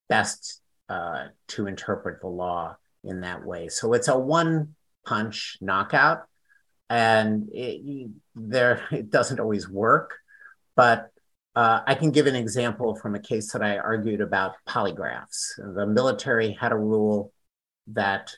best 0.08 0.60
uh, 0.88 1.26
to 1.48 1.66
interpret 1.66 2.20
the 2.20 2.28
law 2.28 2.76
in 3.02 3.20
that 3.22 3.44
way. 3.44 3.68
So 3.68 3.92
it's 3.92 4.08
a 4.08 4.18
one 4.18 4.74
punch 5.04 5.58
knockout 5.60 6.22
and 6.88 7.48
it, 7.52 8.10
there 8.34 8.82
it 8.92 9.10
doesn't 9.10 9.40
always 9.40 9.68
work. 9.68 10.14
But 10.76 11.10
uh, 11.56 11.80
I 11.86 11.94
can 11.94 12.10
give 12.10 12.26
an 12.26 12.34
example 12.34 12.96
from 12.96 13.14
a 13.14 13.20
case 13.20 13.52
that 13.52 13.62
I 13.62 13.78
argued 13.78 14.20
about 14.20 14.54
polygraphs. 14.68 15.56
The 15.56 15.86
military 15.86 16.52
had 16.52 16.72
a 16.72 16.76
rule 16.76 17.32
that 17.88 18.34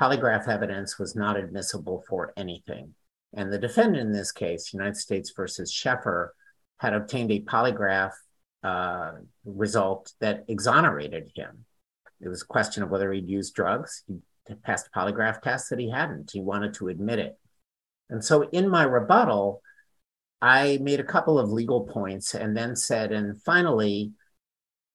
polygraph 0.00 0.48
evidence 0.48 0.98
was 0.98 1.14
not 1.14 1.36
admissible 1.36 2.04
for 2.08 2.32
anything. 2.36 2.94
And 3.34 3.52
the 3.52 3.58
defendant 3.58 3.98
in 3.98 4.12
this 4.12 4.32
case, 4.32 4.72
United 4.72 4.96
States 4.96 5.32
versus 5.36 5.70
Scheffer, 5.70 6.34
had 6.84 6.92
obtained 6.92 7.32
a 7.32 7.40
polygraph 7.40 8.12
uh, 8.62 9.12
result 9.46 10.12
that 10.20 10.44
exonerated 10.48 11.32
him. 11.34 11.64
It 12.20 12.28
was 12.28 12.42
a 12.42 12.46
question 12.46 12.82
of 12.82 12.90
whether 12.90 13.10
he'd 13.10 13.28
used 13.28 13.54
drugs. 13.54 14.04
He 14.06 14.54
passed 14.62 14.90
polygraph 14.94 15.40
test 15.40 15.70
that 15.70 15.78
he 15.78 15.88
hadn't. 15.90 16.30
He 16.32 16.40
wanted 16.40 16.74
to 16.74 16.88
admit 16.88 17.18
it. 17.18 17.38
And 18.10 18.22
so 18.22 18.42
in 18.50 18.68
my 18.68 18.82
rebuttal, 18.82 19.62
I 20.42 20.78
made 20.82 21.00
a 21.00 21.04
couple 21.04 21.38
of 21.38 21.50
legal 21.50 21.86
points 21.86 22.34
and 22.34 22.54
then 22.54 22.76
said, 22.76 23.12
and 23.12 23.42
finally, 23.42 24.12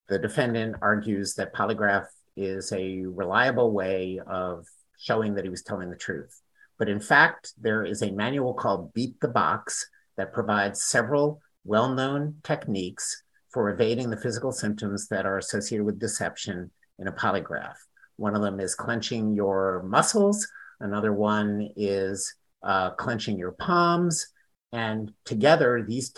the 0.08 0.18
defendant 0.18 0.76
argues 0.80 1.34
that 1.34 1.54
polygraph 1.54 2.06
is 2.36 2.72
a 2.72 3.02
reliable 3.04 3.72
way 3.72 4.20
of 4.24 4.64
showing 4.96 5.34
that 5.34 5.44
he 5.44 5.50
was 5.50 5.64
telling 5.64 5.90
the 5.90 5.96
truth. 5.96 6.40
But 6.78 6.88
in 6.88 7.00
fact, 7.00 7.52
there 7.60 7.84
is 7.84 8.00
a 8.02 8.12
manual 8.12 8.54
called 8.54 8.94
Beat 8.94 9.18
the 9.20 9.28
Box 9.28 9.88
that 10.16 10.32
provides 10.32 10.84
several 10.84 11.40
well 11.64 11.94
known 11.94 12.36
techniques 12.42 13.22
for 13.50 13.70
evading 13.70 14.10
the 14.10 14.16
physical 14.16 14.52
symptoms 14.52 15.08
that 15.08 15.26
are 15.26 15.38
associated 15.38 15.84
with 15.84 15.98
deception 15.98 16.70
in 16.98 17.08
a 17.08 17.12
polygraph. 17.12 17.76
One 18.16 18.36
of 18.36 18.42
them 18.42 18.60
is 18.60 18.74
clenching 18.74 19.34
your 19.34 19.82
muscles, 19.86 20.46
another 20.80 21.12
one 21.12 21.70
is 21.76 22.34
uh, 22.62 22.90
clenching 22.90 23.38
your 23.38 23.52
palms. 23.52 24.26
And 24.72 25.12
together, 25.24 25.84
these 25.86 26.12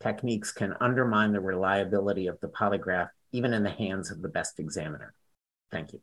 techniques 0.00 0.52
can 0.52 0.74
undermine 0.80 1.32
the 1.32 1.40
reliability 1.40 2.26
of 2.26 2.38
the 2.40 2.48
polygraph, 2.48 3.08
even 3.32 3.54
in 3.54 3.62
the 3.62 3.70
hands 3.70 4.10
of 4.10 4.20
the 4.20 4.28
best 4.28 4.58
examiner. 4.58 5.14
Thank 5.70 5.92
you. 5.92 6.00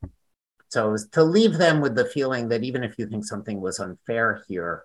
So, 0.69 0.95
to 1.11 1.23
leave 1.23 1.57
them 1.57 1.79
with 1.79 1.95
the 1.95 2.05
feeling 2.05 2.49
that 2.49 2.63
even 2.63 2.83
if 2.83 2.97
you 2.97 3.07
think 3.07 3.23
something 3.23 3.61
was 3.61 3.79
unfair 3.79 4.43
here 4.47 4.83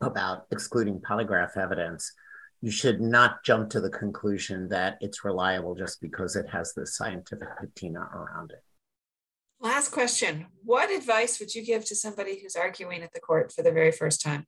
about 0.00 0.46
excluding 0.50 1.00
polygraph 1.00 1.56
evidence, 1.56 2.12
you 2.66 2.72
should 2.72 3.00
not 3.00 3.44
jump 3.44 3.70
to 3.70 3.80
the 3.80 3.88
conclusion 3.88 4.68
that 4.68 4.98
it's 5.00 5.24
reliable 5.24 5.76
just 5.76 6.00
because 6.00 6.34
it 6.34 6.48
has 6.50 6.74
the 6.74 6.84
scientific 6.84 7.46
patina 7.60 8.00
around 8.00 8.50
it. 8.50 8.60
Last 9.60 9.90
question. 9.92 10.46
What 10.64 10.90
advice 10.90 11.38
would 11.38 11.54
you 11.54 11.64
give 11.64 11.84
to 11.84 11.94
somebody 11.94 12.40
who's 12.40 12.56
arguing 12.56 13.04
at 13.04 13.12
the 13.12 13.20
court 13.20 13.52
for 13.52 13.62
the 13.62 13.70
very 13.70 13.92
first 13.92 14.20
time? 14.20 14.46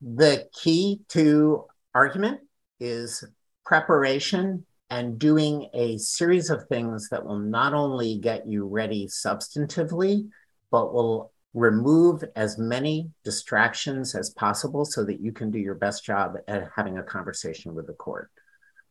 The 0.00 0.48
key 0.54 1.02
to 1.10 1.66
argument 1.94 2.40
is 2.80 3.24
preparation 3.66 4.64
and 4.88 5.18
doing 5.18 5.68
a 5.74 5.98
series 5.98 6.48
of 6.48 6.64
things 6.68 7.10
that 7.10 7.26
will 7.26 7.40
not 7.40 7.74
only 7.74 8.16
get 8.16 8.48
you 8.48 8.64
ready 8.66 9.06
substantively, 9.06 10.30
but 10.70 10.94
will 10.94 11.30
remove 11.52 12.22
as 12.36 12.58
many 12.58 13.10
distractions 13.24 14.14
as 14.14 14.30
possible 14.30 14.84
so 14.84 15.04
that 15.04 15.20
you 15.20 15.32
can 15.32 15.50
do 15.50 15.58
your 15.58 15.74
best 15.74 16.04
job 16.04 16.34
at 16.46 16.70
having 16.74 16.98
a 16.98 17.02
conversation 17.02 17.74
with 17.74 17.86
the 17.86 17.92
court. 17.92 18.30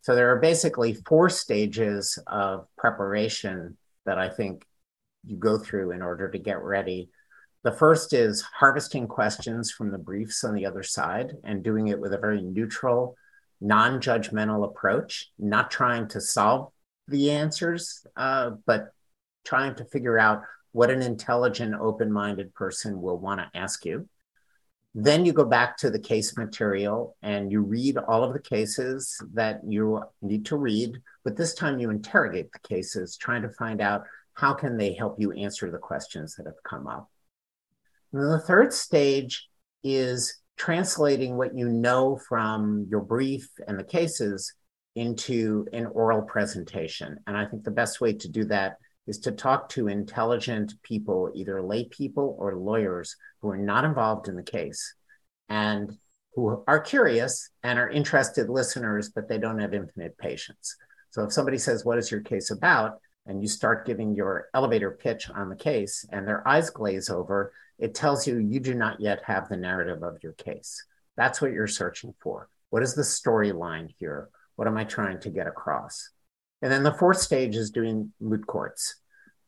So 0.01 0.15
there 0.15 0.31
are 0.31 0.39
basically 0.39 0.93
four 0.93 1.29
stages 1.29 2.17
of 2.27 2.67
preparation 2.77 3.77
that 4.05 4.17
I 4.17 4.29
think 4.29 4.65
you 5.25 5.37
go 5.37 5.57
through 5.57 5.91
in 5.91 6.01
order 6.01 6.29
to 6.29 6.37
get 6.37 6.61
ready. 6.61 7.09
The 7.63 7.71
first 7.71 8.13
is 8.13 8.41
harvesting 8.41 9.07
questions 9.07 9.71
from 9.71 9.91
the 9.91 9.97
briefs 9.97 10.43
on 10.43 10.53
the 10.53 10.65
other 10.65 10.83
side 10.83 11.33
and 11.43 11.63
doing 11.63 11.87
it 11.87 11.99
with 11.99 12.13
a 12.13 12.17
very 12.17 12.41
neutral, 12.41 13.15
non 13.59 13.99
judgmental 13.99 14.65
approach, 14.65 15.29
not 15.37 15.69
trying 15.69 16.07
to 16.09 16.21
solve 16.21 16.71
the 17.07 17.31
answers, 17.31 18.05
uh, 18.15 18.51
but 18.65 18.93
trying 19.43 19.75
to 19.75 19.85
figure 19.85 20.17
out 20.17 20.43
what 20.71 20.91
an 20.91 21.01
intelligent, 21.01 21.75
open 21.75 22.11
minded 22.11 22.53
person 22.53 23.01
will 23.01 23.17
want 23.17 23.39
to 23.41 23.59
ask 23.59 23.85
you. 23.85 24.07
Then 24.95 25.23
you 25.23 25.33
go 25.33 25.45
back 25.45 25.77
to 25.77 25.89
the 25.89 25.99
case 25.99 26.35
material 26.35 27.15
and 27.21 27.51
you 27.51 27.61
read 27.61 27.97
all 27.97 28.23
of 28.23 28.33
the 28.33 28.41
cases 28.41 29.21
that 29.33 29.61
you 29.67 30.01
need 30.21 30.45
to 30.47 30.57
read, 30.57 30.97
but 31.23 31.37
this 31.37 31.53
time 31.53 31.79
you 31.79 31.89
interrogate 31.89 32.51
the 32.51 32.67
cases, 32.67 33.15
trying 33.15 33.43
to 33.43 33.49
find 33.49 33.81
out 33.81 34.03
how 34.33 34.53
can 34.53 34.77
they 34.77 34.93
help 34.93 35.19
you 35.19 35.31
answer 35.33 35.69
the 35.69 35.77
questions 35.77 36.35
that 36.35 36.47
have 36.47 36.63
come 36.63 36.87
up. 36.87 37.09
And 38.13 38.23
the 38.31 38.39
third 38.39 38.73
stage 38.73 39.47
is 39.83 40.39
translating 40.57 41.37
what 41.37 41.55
you 41.55 41.69
know 41.69 42.19
from 42.27 42.87
your 42.89 43.01
brief 43.01 43.47
and 43.67 43.77
the 43.77 43.83
cases 43.83 44.53
into 44.95 45.67
an 45.71 45.85
oral 45.85 46.23
presentation. 46.23 47.17
And 47.27 47.37
I 47.37 47.45
think 47.45 47.63
the 47.63 47.71
best 47.71 48.01
way 48.01 48.13
to 48.13 48.27
do 48.27 48.45
that 48.45 48.77
is 49.09 49.19
to 49.19 49.31
talk 49.31 49.69
to 49.69 49.87
intelligent 49.87 50.73
people, 50.83 51.31
either 51.33 51.61
lay 51.61 51.85
people 51.85 52.35
or 52.39 52.55
lawyers 52.55 53.15
who 53.41 53.49
are 53.49 53.57
not 53.57 53.83
involved 53.83 54.27
in 54.27 54.35
the 54.35 54.43
case 54.43 54.93
and 55.49 55.97
who 56.35 56.63
are 56.67 56.79
curious 56.79 57.49
and 57.63 57.79
are 57.79 57.89
interested 57.89 58.49
listeners, 58.49 59.09
but 59.09 59.27
they 59.27 59.39
don't 59.39 59.59
have 59.59 59.73
infinite 59.73 60.17
patience. 60.17 60.75
So 61.09 61.23
if 61.23 61.33
somebody 61.33 61.57
says, 61.57 61.83
What 61.83 61.97
is 61.97 62.11
your 62.11 62.21
case 62.21 62.51
about? 62.51 62.99
and 63.25 63.41
you 63.43 63.47
start 63.47 63.85
giving 63.85 64.15
your 64.15 64.49
elevator 64.55 64.91
pitch 64.91 65.29
on 65.29 65.49
the 65.49 65.55
case 65.55 66.03
and 66.11 66.27
their 66.27 66.45
eyes 66.47 66.71
glaze 66.71 67.09
over, 67.09 67.53
it 67.77 67.93
tells 67.93 68.27
you 68.27 68.39
you 68.39 68.59
do 68.59 68.73
not 68.73 68.99
yet 68.99 69.21
have 69.23 69.47
the 69.47 69.55
narrative 69.55 70.01
of 70.01 70.17
your 70.23 70.33
case. 70.33 70.83
That's 71.15 71.39
what 71.39 71.51
you're 71.51 71.67
searching 71.67 72.13
for. 72.21 72.49
What 72.71 72.81
is 72.81 72.95
the 72.95 73.03
storyline 73.03 73.93
here? 73.99 74.29
What 74.55 74.67
am 74.67 74.77
I 74.77 74.83
trying 74.83 75.19
to 75.21 75.29
get 75.29 75.47
across? 75.47 76.09
And 76.61 76.71
then 76.71 76.83
the 76.83 76.93
fourth 76.93 77.19
stage 77.19 77.55
is 77.55 77.71
doing 77.71 78.11
moot 78.19 78.45
courts. 78.47 78.95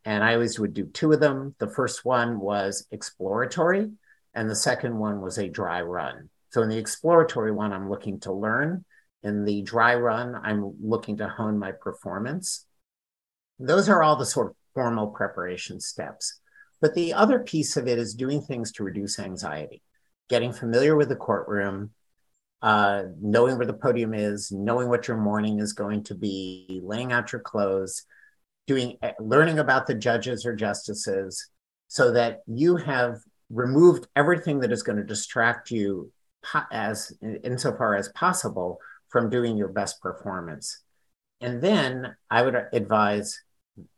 And 0.05 0.23
I 0.23 0.33
always 0.33 0.59
would 0.59 0.73
do 0.73 0.85
two 0.85 1.11
of 1.11 1.19
them. 1.19 1.55
The 1.59 1.69
first 1.69 2.03
one 2.03 2.39
was 2.39 2.87
exploratory, 2.91 3.91
and 4.33 4.49
the 4.49 4.55
second 4.55 4.97
one 4.97 5.21
was 5.21 5.37
a 5.37 5.47
dry 5.47 5.81
run. 5.81 6.29
So 6.49 6.61
in 6.61 6.69
the 6.69 6.77
exploratory 6.77 7.51
one, 7.51 7.71
I'm 7.71 7.89
looking 7.89 8.19
to 8.21 8.33
learn. 8.33 8.83
In 9.23 9.45
the 9.45 9.61
dry 9.61 9.95
run, 9.95 10.35
I'm 10.35 10.73
looking 10.81 11.17
to 11.17 11.27
hone 11.27 11.59
my 11.59 11.71
performance. 11.71 12.65
Those 13.59 13.87
are 13.89 14.01
all 14.01 14.15
the 14.15 14.25
sort 14.25 14.47
of 14.47 14.55
formal 14.73 15.07
preparation 15.07 15.79
steps. 15.79 16.39
But 16.81 16.95
the 16.95 17.13
other 17.13 17.39
piece 17.39 17.77
of 17.77 17.87
it 17.87 17.99
is 17.99 18.15
doing 18.15 18.41
things 18.41 18.71
to 18.73 18.83
reduce 18.83 19.19
anxiety, 19.19 19.83
getting 20.29 20.51
familiar 20.51 20.95
with 20.95 21.09
the 21.09 21.15
courtroom, 21.15 21.91
uh, 22.63 23.03
knowing 23.21 23.57
where 23.57 23.67
the 23.67 23.73
podium 23.73 24.13
is, 24.13 24.51
knowing 24.51 24.89
what 24.89 25.07
your 25.07 25.17
morning 25.17 25.59
is 25.59 25.73
going 25.73 26.03
to 26.05 26.15
be, 26.15 26.81
laying 26.83 27.11
out 27.11 27.31
your 27.31 27.41
clothes, 27.41 28.03
doing 28.67 28.97
eh, 29.01 29.13
learning 29.19 29.59
about 29.59 29.87
the 29.87 29.95
judges 29.95 30.45
or 30.45 30.55
justices, 30.55 31.49
so 31.87 32.11
that 32.11 32.39
you 32.47 32.77
have 32.77 33.17
removed 33.49 34.07
everything 34.15 34.59
that 34.61 34.71
is 34.71 34.83
going 34.83 34.97
to 34.97 35.03
distract 35.03 35.71
you 35.71 36.11
as 36.71 37.11
insofar 37.43 37.95
as 37.95 38.09
possible 38.09 38.79
from 39.09 39.29
doing 39.29 39.57
your 39.57 39.67
best 39.67 40.01
performance. 40.01 40.83
And 41.41 41.61
then 41.61 42.15
I 42.29 42.43
would 42.43 42.55
advise 42.71 43.39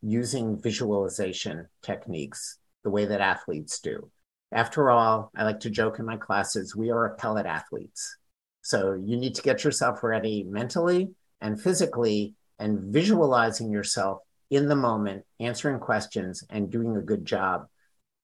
using 0.02 0.62
visualization 0.62 1.67
techniques 1.82 2.58
the 2.84 2.89
way 2.89 3.06
that 3.06 3.21
athletes 3.21 3.80
do. 3.80 4.10
After 4.52 4.89
all, 4.89 5.32
I 5.36 5.43
like 5.43 5.62
to 5.62 5.69
joke 5.69 5.99
in 5.99 6.06
my 6.06 6.17
classes, 6.17 6.76
we 6.76 6.91
are 6.91 7.06
appellate 7.06 7.45
athletes. 7.45 8.17
So 8.62 8.93
you 8.93 9.17
need 9.17 9.36
to 9.36 9.41
get 9.41 9.63
yourself 9.63 10.04
ready 10.04 10.43
mentally 10.43 11.12
and 11.41 11.60
physically 11.60 12.36
and 12.60 12.93
visualizing 12.93 13.71
yourself 13.71 14.19
in 14.55 14.67
the 14.67 14.75
moment, 14.75 15.23
answering 15.39 15.79
questions 15.79 16.43
and 16.49 16.71
doing 16.71 16.95
a 16.95 17.01
good 17.01 17.25
job 17.25 17.67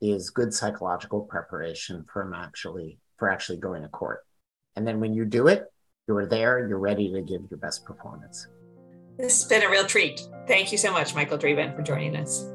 is 0.02 0.30
good 0.30 0.54
psychological 0.54 1.22
preparation 1.22 2.06
from 2.12 2.34
actually 2.34 3.00
for 3.18 3.30
actually 3.30 3.58
going 3.58 3.82
to 3.82 3.90
court. 3.90 4.26
And 4.76 4.88
then 4.88 5.00
when 5.00 5.14
you 5.14 5.26
do 5.26 5.48
it, 5.48 5.66
you're 6.08 6.26
there, 6.26 6.68
you're 6.68 6.80
ready 6.80 7.12
to 7.12 7.22
give 7.22 7.42
your 7.50 7.60
best 7.60 7.86
performance. 7.86 8.48
This 9.18 9.42
has 9.42 9.50
been 9.50 9.64
a 9.64 9.70
real 9.70 9.86
treat. 9.86 10.22
Thank 10.48 10.72
you 10.72 10.78
so 10.78 10.92
much, 10.92 11.14
Michael 11.14 11.38
Dreeben, 11.38 11.76
for 11.76 11.82
joining 11.82 12.16
us. 12.16 12.46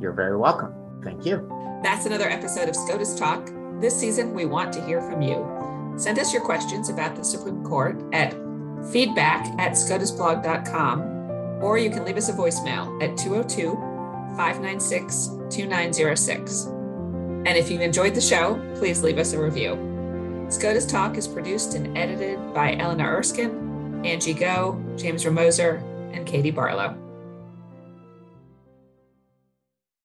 You're 0.00 0.14
very 0.14 0.36
welcome. 0.36 0.72
Thank 1.04 1.26
you. 1.26 1.46
That's 1.82 2.06
another 2.06 2.28
episode 2.28 2.68
of 2.70 2.74
SCOTUS 2.74 3.18
Talk. 3.18 3.50
This 3.80 3.94
season, 3.94 4.32
we 4.32 4.46
want 4.46 4.72
to 4.72 4.84
hear 4.86 5.02
from 5.02 5.20
you. 5.20 5.46
Send 5.98 6.18
us 6.18 6.32
your 6.32 6.42
questions 6.42 6.88
about 6.88 7.14
the 7.14 7.24
Supreme 7.24 7.62
Court 7.62 8.02
at 8.14 8.32
feedback 8.90 9.46
at 9.60 9.72
scotusblog.com, 9.72 11.13
or 11.64 11.78
you 11.78 11.88
can 11.88 12.04
leave 12.04 12.18
us 12.18 12.28
a 12.28 12.32
voicemail 12.32 13.02
at 13.02 13.16
202 13.16 13.72
596 14.36 15.28
2906. 15.48 16.66
And 17.46 17.48
if 17.48 17.70
you've 17.70 17.80
enjoyed 17.80 18.14
the 18.14 18.20
show, 18.20 18.60
please 18.76 19.02
leave 19.02 19.18
us 19.18 19.32
a 19.32 19.42
review. 19.42 20.46
SCOTUS 20.50 20.84
Talk 20.86 21.16
is 21.16 21.26
produced 21.26 21.74
and 21.74 21.96
edited 21.96 22.38
by 22.52 22.76
Eleanor 22.76 23.16
Erskine, 23.16 24.02
Angie 24.04 24.34
Gou, 24.34 24.78
James 24.96 25.24
Romoser, 25.24 25.82
and 26.12 26.26
Katie 26.26 26.50
Barlow. 26.50 26.98